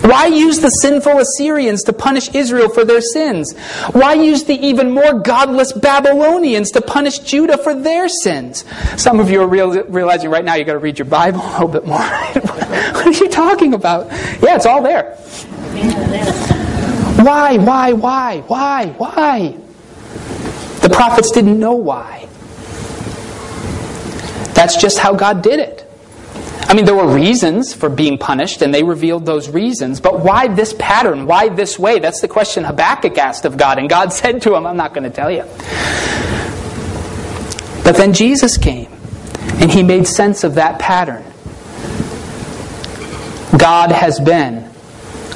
Why 0.02 0.26
use 0.26 0.58
the 0.58 0.68
sinful 0.68 1.18
Assyrians 1.20 1.84
to 1.84 1.92
punish 1.92 2.34
Israel 2.34 2.68
for 2.68 2.84
their 2.84 3.00
sins? 3.00 3.56
Why 3.92 4.14
use 4.14 4.44
the 4.44 4.54
even 4.54 4.90
more 4.90 5.20
godless 5.20 5.72
Babylonians 5.72 6.72
to 6.72 6.80
punish 6.80 7.20
Judah 7.20 7.56
for 7.56 7.72
their 7.72 8.08
sins? 8.08 8.64
Some 8.96 9.20
of 9.20 9.30
you 9.30 9.40
are 9.42 9.46
real, 9.46 9.84
realizing 9.84 10.28
right 10.28 10.44
now 10.44 10.54
you've 10.54 10.66
got 10.66 10.72
to 10.72 10.80
read 10.80 10.98
your 10.98 11.06
Bible 11.06 11.40
a 11.40 11.50
little 11.52 11.68
bit 11.68 11.86
more. 11.86 11.98
what 12.02 13.06
are 13.06 13.12
you 13.12 13.28
talking 13.28 13.74
about? 13.74 14.10
Yeah, 14.42 14.56
it's 14.56 14.66
all 14.66 14.82
there. 14.82 15.14
Why, 17.22 17.56
why, 17.58 17.92
why, 17.92 18.40
why, 18.40 18.86
why? 18.98 19.61
Prophets 20.92 21.30
didn't 21.30 21.58
know 21.58 21.74
why. 21.74 22.28
That's 24.54 24.76
just 24.76 24.98
how 24.98 25.14
God 25.14 25.42
did 25.42 25.58
it. 25.58 25.88
I 26.68 26.74
mean, 26.74 26.84
there 26.84 26.94
were 26.94 27.12
reasons 27.12 27.74
for 27.74 27.88
being 27.88 28.16
punished, 28.16 28.62
and 28.62 28.72
they 28.72 28.82
revealed 28.82 29.26
those 29.26 29.50
reasons. 29.50 30.00
But 30.00 30.20
why 30.20 30.48
this 30.48 30.74
pattern? 30.78 31.26
Why 31.26 31.48
this 31.48 31.78
way? 31.78 31.98
That's 31.98 32.20
the 32.20 32.28
question 32.28 32.64
Habakkuk 32.64 33.18
asked 33.18 33.44
of 33.44 33.56
God. 33.56 33.78
And 33.78 33.88
God 33.88 34.12
said 34.12 34.42
to 34.42 34.54
him, 34.54 34.66
I'm 34.66 34.76
not 34.76 34.94
going 34.94 35.04
to 35.04 35.10
tell 35.10 35.30
you. 35.30 35.42
But 37.84 37.96
then 37.96 38.12
Jesus 38.12 38.56
came, 38.56 38.90
and 39.60 39.70
he 39.70 39.82
made 39.82 40.06
sense 40.06 40.44
of 40.44 40.54
that 40.54 40.78
pattern. 40.78 41.24
God 43.58 43.92
has 43.92 44.18
been 44.18 44.70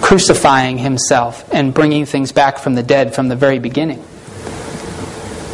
crucifying 0.01 0.79
himself 0.79 1.49
and 1.53 1.75
bringing 1.75 2.07
things 2.07 2.33
back 2.33 2.59
from 2.59 2.75
the 2.75 2.83
dead 2.83 3.14
from 3.14 3.29
the 3.29 3.37
very 3.37 3.59
beginning. 3.59 4.03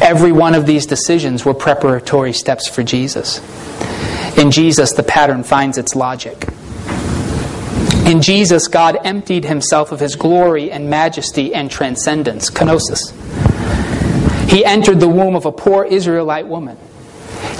Every 0.03 0.33
one 0.33 0.53
of 0.53 0.65
these 0.65 0.85
decisions 0.85 1.45
were 1.45 1.53
preparatory 1.53 2.33
steps 2.33 2.67
for 2.67 2.83
Jesus. 2.83 3.39
In 4.37 4.51
Jesus, 4.51 4.91
the 4.91 5.01
pattern 5.01 5.45
finds 5.45 5.77
its 5.77 5.95
logic. 5.95 6.45
In 8.05 8.21
Jesus, 8.21 8.67
God 8.67 8.97
emptied 9.05 9.45
himself 9.45 9.93
of 9.93 10.01
his 10.01 10.17
glory 10.17 10.69
and 10.69 10.89
majesty 10.89 11.55
and 11.55 11.71
transcendence, 11.71 12.49
kenosis. 12.49 13.13
He 14.49 14.65
entered 14.65 14.99
the 14.99 15.07
womb 15.07 15.37
of 15.37 15.45
a 15.45 15.53
poor 15.53 15.85
Israelite 15.85 16.47
woman. 16.47 16.77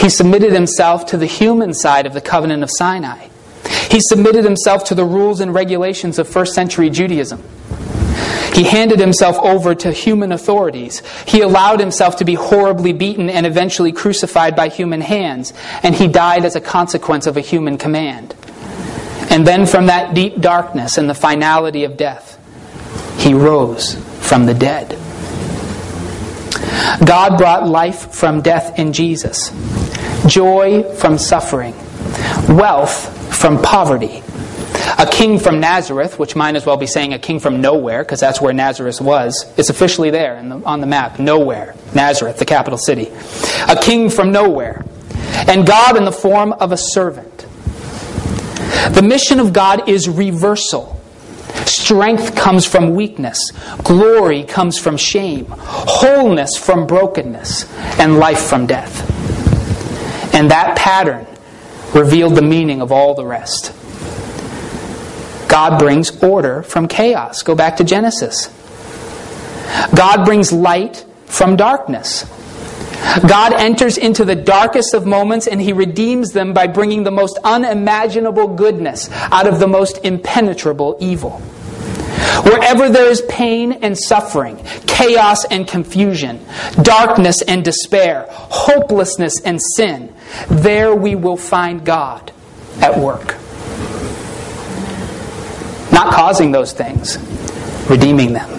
He 0.02 0.10
submitted 0.10 0.52
himself 0.52 1.06
to 1.08 1.18
the 1.18 1.26
human 1.26 1.74
side 1.74 2.06
of 2.06 2.14
the 2.14 2.20
covenant 2.20 2.62
of 2.62 2.70
Sinai. 2.70 3.30
He 3.90 4.02
submitted 4.02 4.44
himself 4.44 4.84
to 4.86 4.96
the 4.96 5.06
rules 5.06 5.40
and 5.40 5.54
regulations 5.54 6.20
of 6.20 6.28
first 6.28 6.54
century 6.54 6.90
Judaism. 6.90 7.42
He 8.54 8.64
handed 8.64 9.00
himself 9.00 9.38
over 9.40 9.74
to 9.76 9.92
human 9.92 10.32
authorities. 10.32 11.02
He 11.26 11.42
allowed 11.42 11.80
himself 11.80 12.18
to 12.18 12.26
be 12.26 12.36
horribly 12.36 12.94
beaten 12.94 13.30
and 13.30 13.46
eventually 13.46 13.92
crucified 13.92 14.56
by 14.56 14.70
human 14.70 15.02
hands. 15.02 15.54
And 15.82 15.96
he 15.96 16.08
died 16.08 16.46
as 16.46 16.56
a 16.56 16.62
consequence 16.62 17.26
of 17.26 17.36
a 17.36 17.42
human 17.42 17.78
command. 17.78 18.36
And 19.30 19.48
then 19.48 19.66
from 19.66 19.88
that 19.88 20.14
deep 20.14 20.40
darkness 20.40 21.00
and 21.00 21.10
the 21.10 21.16
finality 21.16 21.84
of 21.84 21.98
death, 21.98 22.40
he 23.18 23.34
rose 23.34 23.96
from 24.20 24.46
the 24.46 24.54
dead. 24.54 24.98
God 27.04 27.38
brought 27.38 27.68
life 27.68 28.14
from 28.14 28.42
death 28.42 28.78
in 28.78 28.94
Jesus, 28.94 29.50
joy 30.28 30.84
from 30.96 31.18
suffering, 31.18 31.74
wealth 32.48 33.36
from 33.36 33.62
poverty, 33.62 34.22
a 34.98 35.08
king 35.10 35.40
from 35.40 35.60
Nazareth, 35.60 36.20
which 36.20 36.36
might 36.36 36.56
as 36.56 36.66
well 36.66 36.78
be 36.78 36.88
saying 36.88 37.14
a 37.14 37.20
king 37.20 37.40
from 37.40 37.62
nowhere, 37.62 38.04
because 38.04 38.20
that's 38.20 38.42
where 38.42 38.54
Nazareth 38.54 39.02
was, 39.02 39.46
is 39.58 39.70
officially 39.70 40.10
there 40.10 40.42
the, 40.44 40.56
on 40.66 40.82
the 40.82 40.88
map. 40.88 41.20
Nowhere. 41.20 41.76
Nazareth, 41.94 42.38
the 42.38 42.46
capital 42.46 42.78
city. 42.78 43.12
A 43.68 43.80
king 43.80 44.10
from 44.10 44.32
nowhere. 44.32 44.86
And 45.48 45.66
God 45.66 45.98
in 45.98 46.06
the 46.06 46.12
form 46.12 46.54
of 46.54 46.72
a 46.72 46.78
servant. 46.78 47.46
The 48.94 49.02
mission 49.04 49.40
of 49.40 49.54
God 49.54 49.90
is 49.90 50.10
reversal. 50.10 51.00
Strength 51.66 52.36
comes 52.36 52.66
from 52.66 52.96
weakness. 52.96 53.52
Glory 53.84 54.44
comes 54.44 54.78
from 54.78 54.98
shame. 54.98 55.46
Wholeness 55.50 56.58
from 56.58 56.88
brokenness. 56.88 57.72
And 58.00 58.18
life 58.18 58.42
from 58.42 58.68
death. 58.68 59.10
And 60.34 60.52
that 60.52 60.76
pattern 60.76 61.28
revealed 61.94 62.36
the 62.36 62.42
meaning 62.42 62.82
of 62.82 62.92
all 62.92 63.14
the 63.14 63.26
rest. 63.26 63.74
God 65.54 65.78
brings 65.78 66.10
order 66.24 66.64
from 66.64 66.88
chaos. 66.88 67.44
Go 67.44 67.54
back 67.54 67.78
to 67.78 67.84
Genesis. 67.84 68.48
God 69.96 70.26
brings 70.26 70.52
light 70.52 71.06
from 71.28 71.56
darkness. 71.56 72.24
God 73.28 73.54
enters 73.54 74.00
into 74.00 74.26
the 74.26 74.34
darkest 74.36 74.96
of 74.96 75.06
moments 75.06 75.46
and 75.46 75.62
he 75.62 75.72
redeems 75.72 76.32
them 76.32 76.54
by 76.54 76.66
bringing 76.66 77.04
the 77.04 77.12
most 77.12 77.38
unimaginable 77.44 78.48
goodness 78.48 79.12
out 79.12 79.46
of 79.46 79.60
the 79.60 79.68
most 79.68 80.04
impenetrable 80.04 80.98
evil. 81.00 81.34
Wherever 82.42 82.90
there 82.90 83.12
is 83.12 83.22
pain 83.30 83.74
and 83.74 83.96
suffering, 83.96 84.58
chaos 84.88 85.46
and 85.46 85.68
confusion, 85.68 86.44
darkness 86.82 87.44
and 87.44 87.64
despair, 87.64 88.26
hopelessness 88.32 89.40
and 89.42 89.62
sin, 89.62 90.16
there 90.50 90.96
we 90.96 91.14
will 91.14 91.38
find 91.38 91.86
God 91.86 92.32
at 92.82 92.98
work. 92.98 93.38
Not 95.94 96.14
causing 96.14 96.52
those 96.52 96.74
things, 96.74 97.18
redeeming 97.90 98.34
them. 98.34 98.50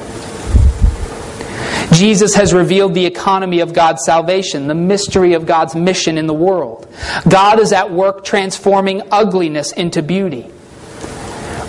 Jesus 1.93 2.35
has 2.35 2.53
revealed 2.53 2.95
the 2.95 3.07
economy 3.07 3.61
of 3.61 3.73
God's 3.73 4.05
salvation, 4.05 4.67
the 4.67 4.75
mystery 4.75 5.35
of 5.35 5.47
God's 5.47 5.75
mission 5.75 6.19
in 6.19 6.27
the 6.27 6.35
world. 6.35 6.89
God 7.29 7.61
is 7.61 7.73
at 7.73 7.91
work 7.91 8.25
transforming 8.25 9.03
ugliness 9.11 9.73
into 9.73 10.03
beauty, 10.03 10.51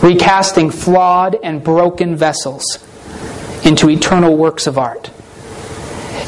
recasting 0.01 0.71
flawed 0.71 1.37
and 1.43 1.63
broken 1.63 2.15
vessels 2.15 2.79
into 3.65 3.89
eternal 3.89 4.35
works 4.37 4.67
of 4.67 4.77
art. 4.77 5.11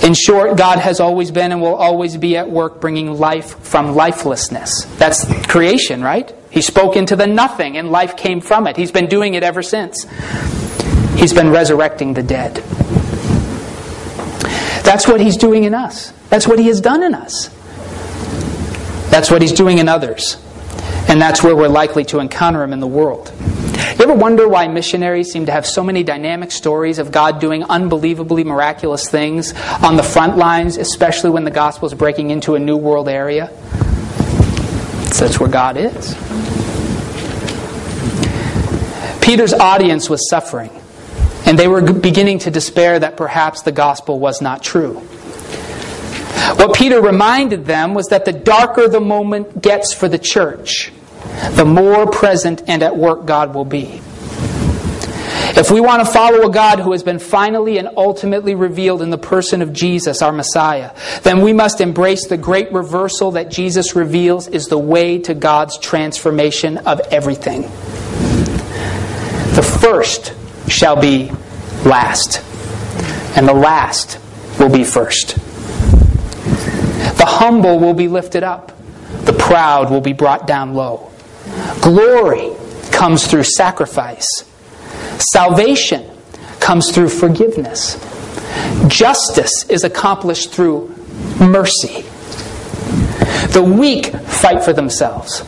In 0.04 0.14
short, 0.14 0.58
God 0.58 0.80
has 0.80 1.00
always 1.00 1.32
been 1.32 1.52
and 1.52 1.62
will 1.62 1.76
always 1.76 2.18
be 2.18 2.38
at 2.38 2.50
work 2.50 2.80
bringing 2.80 3.14
life 3.14 3.60
from 3.60 3.96
lifelessness. 3.96 4.86
That's 4.98 5.26
creation, 5.48 6.04
right? 6.04 6.34
He 6.58 6.62
spoke 6.62 6.96
into 6.96 7.16
the 7.16 7.28
nothing 7.28 7.78
and 7.78 7.92
life 7.92 8.18
came 8.18 8.42
from 8.42 8.66
it. 8.66 8.76
He's 8.76 8.92
been 8.92 9.06
doing 9.06 9.36
it 9.36 9.44
ever 9.44 9.62
since. 9.62 10.08
He's 11.14 11.32
been 11.32 11.52
resurrecting 11.52 12.16
the 12.16 12.24
dead. 12.24 12.56
That's 14.84 15.08
what 15.08 15.22
He's 15.22 15.38
doing 15.38 15.66
in 15.66 15.76
us. 15.76 16.12
That's 16.30 16.48
what 16.48 16.58
He 16.58 16.66
has 16.66 16.82
done 16.82 17.04
in 17.04 17.14
us. 17.14 17.50
That's 19.12 19.30
what 19.30 19.44
He's 19.44 19.52
doing 19.52 19.78
in 19.78 19.88
others. 19.88 20.44
And 21.08 21.22
that's 21.22 21.44
where 21.44 21.56
we're 21.56 21.68
likely 21.68 22.06
to 22.06 22.18
encounter 22.18 22.64
Him 22.64 22.74
in 22.74 22.80
the 22.80 22.88
world. 22.88 23.32
You 23.40 24.04
ever 24.06 24.16
wonder 24.16 24.48
why 24.48 24.68
missionaries 24.68 25.32
seem 25.32 25.46
to 25.46 25.52
have 25.52 25.68
so 25.68 25.84
many 25.84 26.02
dynamic 26.02 26.50
stories 26.50 26.98
of 26.98 27.12
God 27.12 27.40
doing 27.40 27.66
unbelievably 27.66 28.46
miraculous 28.46 29.08
things 29.08 29.54
on 29.84 29.96
the 29.96 30.02
front 30.02 30.38
lines, 30.38 30.78
especially 30.78 31.30
when 31.30 31.44
the 31.44 31.52
gospel 31.52 31.88
is 31.88 31.94
breaking 31.94 32.32
into 32.32 32.56
a 32.56 32.60
new 32.60 32.78
world 32.78 33.08
area? 33.08 33.52
So 35.12 35.26
that's 35.26 35.40
where 35.40 35.50
God 35.50 35.78
is. 35.78 36.16
Peter's 39.22 39.54
audience 39.54 40.10
was 40.10 40.30
suffering. 40.30 40.70
And 41.46 41.58
they 41.58 41.68
were 41.68 41.94
beginning 41.94 42.40
to 42.40 42.52
despair 42.52 43.00
that 43.00 43.18
perhaps 43.18 43.62
the 43.62 43.72
gospel 43.72 44.20
was 44.20 44.42
not 44.42 44.64
true. 44.64 44.96
What 46.56 46.76
Peter 46.76 47.02
reminded 47.02 47.66
them 47.66 47.94
was 47.94 48.08
that 48.08 48.26
the 48.26 48.32
darker 48.32 48.88
the 48.88 49.02
moment 49.02 49.62
gets 49.62 49.94
for 49.94 50.08
the 50.08 50.18
church, 50.18 50.92
the 51.52 51.66
more 51.66 52.10
present 52.10 52.64
and 52.68 52.82
at 52.84 52.96
work 52.96 53.26
God 53.26 53.54
will 53.54 53.66
be. 53.66 54.02
If 55.58 55.72
we 55.72 55.82
want 55.82 56.06
to 56.06 56.14
follow 56.14 56.48
a 56.48 56.52
God 56.52 56.80
who 56.80 56.92
has 56.92 57.02
been 57.02 57.18
finally 57.18 57.80
and 57.80 57.90
ultimately 57.98 58.54
revealed 58.54 59.02
in 59.02 59.10
the 59.10 59.18
person 59.18 59.64
of 59.64 59.74
Jesus, 59.74 60.22
our 60.22 60.32
Messiah, 60.32 60.92
then 61.24 61.42
we 61.42 61.52
must 61.52 61.82
embrace 61.82 62.28
the 62.28 62.38
great 62.38 62.72
reversal 62.72 63.32
that 63.32 63.50
Jesus 63.50 63.96
reveals 63.96 64.48
is 64.48 64.68
the 64.68 64.78
way 64.78 65.18
to 65.18 65.34
God's 65.34 65.80
transformation 65.80 66.78
of 66.78 67.00
everything. 67.12 67.64
The 69.56 69.78
first 69.82 70.36
shall 70.70 70.96
be 70.96 71.32
last, 71.84 72.44
and 73.36 73.48
the 73.48 73.54
last 73.54 74.20
will 74.60 74.70
be 74.70 74.84
first. 74.84 75.38
The 77.18 77.26
humble 77.26 77.80
will 77.80 77.96
be 77.96 78.08
lifted 78.08 78.44
up, 78.44 78.74
the 79.26 79.34
proud 79.34 79.90
will 79.90 80.02
be 80.02 80.14
brought 80.14 80.46
down 80.46 80.76
low. 80.76 81.12
Glory 81.82 82.52
comes 82.92 83.26
through 83.26 83.44
sacrifice, 83.44 84.44
salvation 85.20 86.10
comes 86.60 86.92
through 86.92 87.10
forgiveness, 87.10 87.96
justice 88.88 89.66
is 89.70 89.84
accomplished 89.84 90.52
through 90.52 90.94
mercy. 91.40 92.04
The 93.54 93.64
weak 93.64 94.08
fight 94.08 94.64
for 94.64 94.74
themselves. 94.74 95.40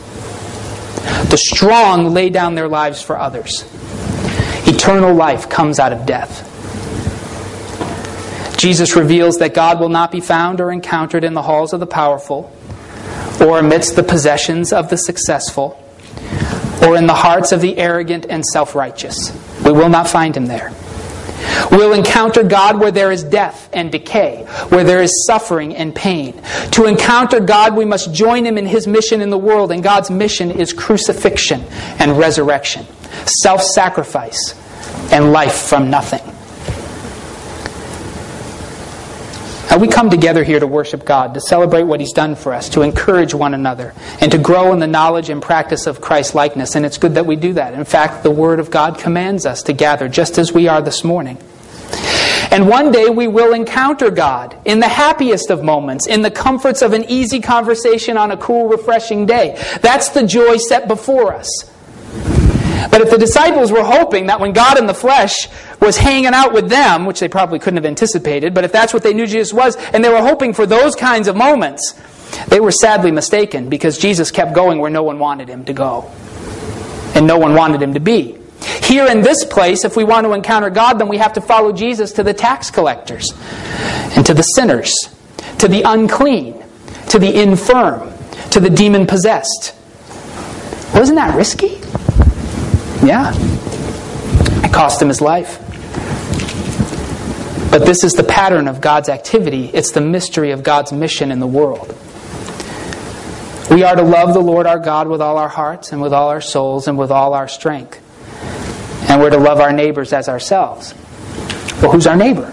The 1.30 1.36
strong 1.36 2.12
lay 2.12 2.30
down 2.30 2.54
their 2.54 2.68
lives 2.68 3.02
for 3.02 3.18
others. 3.18 3.64
Eternal 4.66 5.14
life 5.14 5.48
comes 5.48 5.78
out 5.78 5.92
of 5.92 6.06
death. 6.06 6.46
Jesus 8.58 8.94
reveals 8.94 9.38
that 9.38 9.54
God 9.54 9.80
will 9.80 9.88
not 9.88 10.12
be 10.12 10.20
found 10.20 10.60
or 10.60 10.70
encountered 10.70 11.24
in 11.24 11.32
the 11.32 11.42
halls 11.42 11.72
of 11.72 11.80
the 11.80 11.86
powerful, 11.86 12.54
or 13.40 13.58
amidst 13.58 13.96
the 13.96 14.02
possessions 14.02 14.72
of 14.72 14.90
the 14.90 14.98
successful, 14.98 15.82
or 16.82 16.96
in 16.96 17.06
the 17.06 17.14
hearts 17.14 17.52
of 17.52 17.62
the 17.62 17.78
arrogant 17.78 18.26
and 18.28 18.44
self 18.44 18.74
righteous. 18.74 19.32
We 19.72 19.78
will 19.78 19.88
not 19.88 20.08
find 20.08 20.36
him 20.36 20.46
there. 20.46 20.72
We'll 21.70 21.92
encounter 21.92 22.42
God 22.42 22.80
where 22.80 22.90
there 22.90 23.12
is 23.12 23.22
death 23.22 23.68
and 23.72 23.90
decay, 23.90 24.44
where 24.68 24.84
there 24.84 25.02
is 25.02 25.24
suffering 25.26 25.74
and 25.74 25.94
pain. 25.94 26.40
To 26.72 26.86
encounter 26.86 27.40
God, 27.40 27.76
we 27.76 27.84
must 27.84 28.12
join 28.12 28.44
Him 28.44 28.58
in 28.58 28.66
His 28.66 28.86
mission 28.86 29.20
in 29.20 29.30
the 29.30 29.38
world, 29.38 29.72
and 29.72 29.82
God's 29.82 30.10
mission 30.10 30.50
is 30.50 30.72
crucifixion 30.72 31.62
and 31.98 32.18
resurrection 32.18 32.86
self 33.26 33.62
sacrifice, 33.62 34.54
and 35.12 35.32
life 35.32 35.54
from 35.54 35.90
nothing. 35.90 36.24
Now, 39.69 39.69
we 39.80 39.88
come 39.88 40.10
together 40.10 40.44
here 40.44 40.60
to 40.60 40.66
worship 40.66 41.04
God, 41.04 41.34
to 41.34 41.40
celebrate 41.40 41.84
what 41.84 42.00
He's 42.00 42.12
done 42.12 42.36
for 42.36 42.52
us, 42.52 42.68
to 42.70 42.82
encourage 42.82 43.34
one 43.34 43.54
another, 43.54 43.94
and 44.20 44.30
to 44.32 44.38
grow 44.38 44.72
in 44.72 44.78
the 44.78 44.86
knowledge 44.86 45.30
and 45.30 45.42
practice 45.42 45.86
of 45.86 46.00
Christ 46.00 46.34
likeness. 46.34 46.76
And 46.76 46.84
it's 46.84 46.98
good 46.98 47.14
that 47.14 47.26
we 47.26 47.36
do 47.36 47.54
that. 47.54 47.74
In 47.74 47.84
fact, 47.84 48.22
the 48.22 48.30
Word 48.30 48.60
of 48.60 48.70
God 48.70 48.98
commands 48.98 49.46
us 49.46 49.62
to 49.64 49.72
gather 49.72 50.08
just 50.08 50.38
as 50.38 50.52
we 50.52 50.68
are 50.68 50.82
this 50.82 51.02
morning. 51.02 51.38
And 52.50 52.68
one 52.68 52.90
day 52.90 53.08
we 53.08 53.28
will 53.28 53.54
encounter 53.54 54.10
God 54.10 54.56
in 54.64 54.80
the 54.80 54.88
happiest 54.88 55.50
of 55.50 55.62
moments, 55.62 56.06
in 56.06 56.22
the 56.22 56.30
comforts 56.30 56.82
of 56.82 56.92
an 56.92 57.04
easy 57.04 57.40
conversation 57.40 58.16
on 58.16 58.32
a 58.32 58.36
cool, 58.36 58.68
refreshing 58.68 59.24
day. 59.24 59.62
That's 59.80 60.10
the 60.10 60.26
joy 60.26 60.56
set 60.56 60.88
before 60.88 61.32
us. 61.32 61.70
But 62.90 63.00
if 63.00 63.10
the 63.10 63.18
disciples 63.18 63.72
were 63.72 63.82
hoping 63.82 64.26
that 64.26 64.40
when 64.40 64.52
God 64.52 64.78
in 64.78 64.86
the 64.86 64.94
flesh 64.94 65.48
was 65.80 65.96
hanging 65.96 66.34
out 66.34 66.52
with 66.52 66.68
them, 66.68 67.04
which 67.04 67.20
they 67.20 67.28
probably 67.28 67.58
couldn't 67.58 67.76
have 67.76 67.86
anticipated, 67.86 68.54
but 68.54 68.64
if 68.64 68.72
that's 68.72 68.94
what 68.94 69.02
they 69.02 69.12
knew 69.12 69.26
Jesus 69.26 69.52
was, 69.52 69.76
and 69.92 70.04
they 70.04 70.08
were 70.08 70.22
hoping 70.22 70.52
for 70.52 70.66
those 70.66 70.94
kinds 70.94 71.28
of 71.28 71.36
moments, 71.36 71.98
they 72.48 72.60
were 72.60 72.70
sadly 72.70 73.10
mistaken 73.10 73.68
because 73.68 73.98
Jesus 73.98 74.30
kept 74.30 74.54
going 74.54 74.78
where 74.78 74.90
no 74.90 75.02
one 75.02 75.18
wanted 75.18 75.48
him 75.48 75.64
to 75.64 75.72
go. 75.72 76.10
And 77.14 77.26
no 77.26 77.38
one 77.38 77.54
wanted 77.54 77.82
him 77.82 77.94
to 77.94 78.00
be. 78.00 78.38
Here 78.82 79.06
in 79.06 79.22
this 79.22 79.44
place, 79.44 79.84
if 79.84 79.96
we 79.96 80.04
want 80.04 80.26
to 80.26 80.32
encounter 80.32 80.70
God, 80.70 80.94
then 80.98 81.08
we 81.08 81.18
have 81.18 81.32
to 81.34 81.40
follow 81.40 81.72
Jesus 81.72 82.12
to 82.12 82.22
the 82.22 82.34
tax 82.34 82.70
collectors 82.70 83.32
and 84.16 84.24
to 84.26 84.34
the 84.34 84.42
sinners, 84.42 84.92
to 85.58 85.68
the 85.68 85.82
unclean, 85.82 86.62
to 87.08 87.18
the 87.18 87.40
infirm, 87.40 88.12
to 88.50 88.60
the 88.60 88.70
demon 88.70 89.06
possessed. 89.06 89.74
Wasn't 90.94 91.16
that 91.16 91.36
risky? 91.36 91.80
Yeah. 93.02 93.32
It 94.64 94.72
cost 94.72 95.00
him 95.00 95.08
his 95.08 95.20
life. 95.20 95.58
But 97.70 97.86
this 97.86 98.02
is 98.02 98.14
the 98.14 98.24
pattern 98.24 98.66
of 98.66 98.80
God's 98.80 99.08
activity. 99.08 99.66
It's 99.72 99.92
the 99.92 100.00
mystery 100.00 100.50
of 100.50 100.62
God's 100.62 100.92
mission 100.92 101.30
in 101.30 101.38
the 101.38 101.46
world. 101.46 101.96
We 103.70 103.84
are 103.84 103.94
to 103.94 104.02
love 104.02 104.34
the 104.34 104.40
Lord 104.40 104.66
our 104.66 104.80
God 104.80 105.06
with 105.06 105.22
all 105.22 105.38
our 105.38 105.48
hearts 105.48 105.92
and 105.92 106.02
with 106.02 106.12
all 106.12 106.28
our 106.28 106.40
souls 106.40 106.88
and 106.88 106.98
with 106.98 107.12
all 107.12 107.32
our 107.32 107.46
strength. 107.46 107.98
And 109.08 109.20
we're 109.20 109.30
to 109.30 109.38
love 109.38 109.60
our 109.60 109.72
neighbors 109.72 110.12
as 110.12 110.28
ourselves. 110.28 110.94
Well, 111.80 111.92
who's 111.92 112.08
our 112.08 112.16
neighbor? 112.16 112.52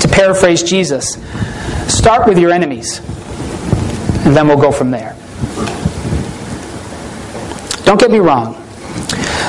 To 0.00 0.08
paraphrase 0.08 0.62
Jesus, 0.62 1.22
start 1.86 2.26
with 2.26 2.38
your 2.38 2.50
enemies, 2.50 3.00
and 4.24 4.34
then 4.34 4.48
we'll 4.48 4.60
go 4.60 4.72
from 4.72 4.90
there. 4.90 5.14
Don't 7.84 8.00
get 8.00 8.10
me 8.10 8.18
wrong. 8.18 8.65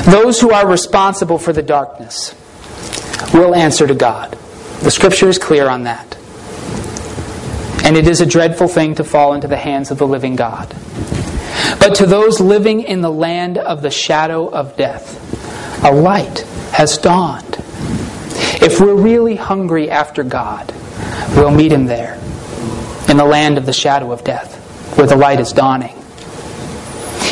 Those 0.05 0.39
who 0.39 0.51
are 0.51 0.67
responsible 0.67 1.37
for 1.37 1.53
the 1.53 1.63
darkness 1.63 2.35
will 3.33 3.55
answer 3.55 3.87
to 3.87 3.95
God. 3.95 4.37
The 4.81 4.91
scripture 4.91 5.27
is 5.27 5.37
clear 5.37 5.67
on 5.67 5.83
that. 5.83 6.17
And 7.83 7.97
it 7.97 8.07
is 8.07 8.21
a 8.21 8.25
dreadful 8.25 8.67
thing 8.67 8.95
to 8.95 9.03
fall 9.03 9.33
into 9.33 9.47
the 9.47 9.57
hands 9.57 9.91
of 9.91 9.97
the 9.97 10.07
living 10.07 10.35
God. 10.35 10.69
But 11.79 11.95
to 11.95 12.05
those 12.05 12.39
living 12.39 12.81
in 12.81 13.01
the 13.01 13.11
land 13.11 13.57
of 13.57 13.81
the 13.81 13.89
shadow 13.89 14.47
of 14.47 14.75
death, 14.77 15.83
a 15.83 15.91
light 15.91 16.39
has 16.71 16.97
dawned. 16.97 17.55
If 18.61 18.79
we're 18.79 18.95
really 18.95 19.35
hungry 19.35 19.89
after 19.89 20.23
God, 20.23 20.73
we'll 21.35 21.51
meet 21.51 21.71
Him 21.71 21.85
there, 21.85 22.15
in 23.09 23.17
the 23.17 23.25
land 23.25 23.57
of 23.57 23.65
the 23.65 23.73
shadow 23.73 24.11
of 24.11 24.23
death, 24.23 24.55
where 24.97 25.07
the 25.07 25.15
light 25.15 25.39
is 25.39 25.53
dawning. 25.53 25.95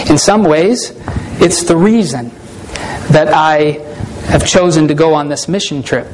In 0.09 0.17
some 0.17 0.43
ways, 0.43 0.93
it's 1.41 1.63
the 1.63 1.77
reason 1.77 2.31
that 3.11 3.29
I 3.29 3.83
have 4.27 4.45
chosen 4.45 4.87
to 4.87 4.93
go 4.93 5.13
on 5.13 5.29
this 5.29 5.47
mission 5.47 5.83
trip 5.83 6.07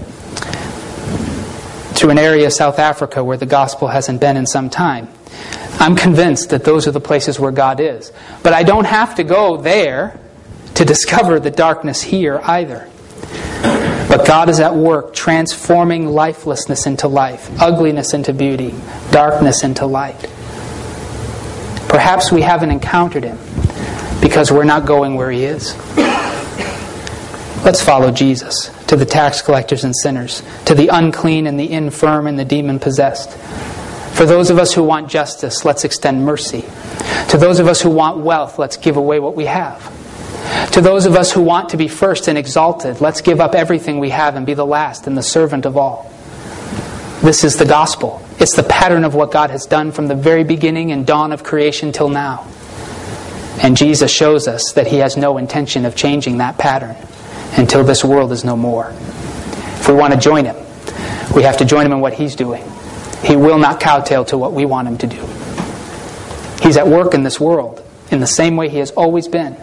to 1.96 2.10
an 2.10 2.18
area 2.18 2.48
of 2.48 2.54
South 2.54 2.80
Africa 2.80 3.24
where 3.24 3.38
the 3.38 3.46
gospel 3.46 3.88
hasn't 3.88 4.20
been 4.20 4.36
in 4.36 4.46
some 4.46 4.70
time. 4.70 5.08
I'm 5.80 5.96
convinced 5.96 6.50
that 6.50 6.64
those 6.64 6.88
are 6.88 6.92
the 6.92 7.00
places 7.00 7.40
where 7.40 7.52
God 7.52 7.80
is. 7.80 8.12
But 8.44 8.54
I 8.54 8.64
don't 8.64 8.86
have 8.86 9.16
to 9.16 9.24
go 9.24 9.58
there 9.58 10.20
to 10.76 10.86
discover 10.86 11.40
the 11.40 11.52
darkness 11.52 12.02
here 12.02 12.40
either. 12.44 12.88
But 14.08 14.28
God 14.28 14.50
is 14.50 14.60
at 14.60 14.76
work 14.76 15.14
transforming 15.14 16.08
lifelessness 16.08 16.86
into 16.86 17.08
life, 17.08 17.50
ugliness 17.62 18.14
into 18.14 18.34
beauty, 18.34 18.74
darkness 19.12 19.64
into 19.64 19.86
light. 19.86 20.20
Perhaps 21.88 22.32
we 22.32 22.42
haven't 22.42 22.72
encountered 22.72 23.24
Him 23.24 23.38
because 24.22 24.52
we're 24.52 24.64
not 24.64 24.86
going 24.86 25.16
where 25.16 25.32
He 25.32 25.46
is. 25.46 25.74
Let's 27.64 27.84
follow 27.84 28.10
Jesus 28.10 28.72
to 28.88 28.96
the 28.96 29.06
tax 29.06 29.44
collectors 29.44 29.84
and 29.84 29.96
sinners, 29.96 30.42
to 30.66 30.74
the 30.74 30.88
unclean 30.88 31.46
and 31.46 31.60
the 31.60 31.72
infirm 31.72 32.26
and 32.26 32.38
the 32.38 32.44
demon 32.44 32.80
possessed. 32.80 33.38
For 34.18 34.26
those 34.26 34.50
of 34.50 34.58
us 34.58 34.74
who 34.74 34.82
want 34.82 35.10
justice, 35.10 35.64
let's 35.64 35.84
extend 35.84 36.26
mercy. 36.26 36.66
To 37.30 37.38
those 37.38 37.60
of 37.60 37.68
us 37.68 37.80
who 37.80 37.92
want 37.92 38.18
wealth, 38.18 38.58
let's 38.58 38.78
give 38.78 38.98
away 38.98 39.20
what 39.20 39.36
we 39.36 39.46
have. 39.46 39.80
To 40.72 40.82
those 40.82 41.06
of 41.06 41.16
us 41.16 41.32
who 41.32 41.44
want 41.44 41.70
to 41.70 41.78
be 41.78 41.88
first 41.88 42.28
and 42.28 42.36
exalted, 42.36 43.00
let's 43.00 43.22
give 43.22 43.40
up 43.40 43.54
everything 43.54 44.00
we 44.00 44.10
have 44.10 44.36
and 44.36 44.44
be 44.44 44.56
the 44.56 44.66
last 44.66 45.06
and 45.06 45.16
the 45.16 45.24
servant 45.24 45.68
of 45.68 45.78
all. 45.78 46.12
This 47.22 47.44
is 47.44 47.58
the 47.58 47.66
gospel. 47.66 48.24
It's 48.40 48.56
the 48.56 48.64
pattern 48.64 49.04
of 49.04 49.14
what 49.14 49.32
God 49.32 49.52
has 49.52 49.68
done 49.68 49.92
from 49.92 50.08
the 50.08 50.16
very 50.16 50.44
beginning 50.44 50.92
and 50.92 51.06
dawn 51.06 51.32
of 51.32 51.44
creation 51.44 51.92
till 51.92 52.10
now. 52.10 52.48
And 53.62 53.78
Jesus 53.78 54.12
shows 54.12 54.48
us 54.48 54.74
that 54.74 54.88
he 54.88 54.98
has 54.98 55.16
no 55.16 55.38
intention 55.38 55.86
of 55.86 55.96
changing 55.96 56.40
that 56.40 56.58
pattern 56.58 56.96
until 57.58 57.84
this 57.84 58.04
world 58.04 58.32
is 58.32 58.44
no 58.44 58.56
more. 58.56 58.92
If 58.92 59.88
we 59.88 59.94
want 59.94 60.14
to 60.14 60.20
join 60.20 60.46
him, 60.46 60.56
we 61.36 61.44
have 61.44 61.58
to 61.58 61.66
join 61.66 61.86
him 61.86 61.92
in 61.92 62.00
what 62.00 62.14
he's 62.14 62.36
doing. 62.36 62.64
He 63.24 63.36
will 63.36 63.58
not 63.58 63.80
kowtow 63.80 64.24
to 64.26 64.38
what 64.38 64.54
we 64.54 64.66
want 64.66 64.88
him 64.88 64.98
to 65.00 65.08
do. 65.08 65.22
He's 66.62 66.78
at 66.78 66.88
work 66.88 67.14
in 67.14 67.24
this 67.24 67.40
world 67.40 67.84
in 68.12 68.20
the 68.20 68.28
same 68.28 68.56
way 68.56 68.70
he 68.70 68.78
has 68.78 68.92
always 68.92 69.28
been. 69.28 69.56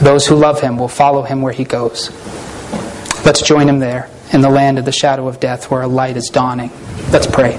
Those 0.00 0.26
who 0.26 0.34
love 0.34 0.60
him 0.60 0.78
will 0.78 0.88
follow 0.88 1.22
him 1.22 1.42
where 1.42 1.52
he 1.52 1.64
goes. 1.64 2.10
Let's 3.24 3.42
join 3.42 3.68
him 3.68 3.78
there 3.78 4.08
in 4.32 4.40
the 4.40 4.50
land 4.50 4.78
of 4.78 4.84
the 4.84 4.92
shadow 4.92 5.28
of 5.28 5.40
death 5.40 5.70
where 5.70 5.82
a 5.82 5.86
light 5.86 6.16
is 6.16 6.28
dawning. 6.28 6.70
Let's 7.10 7.26
pray. 7.26 7.58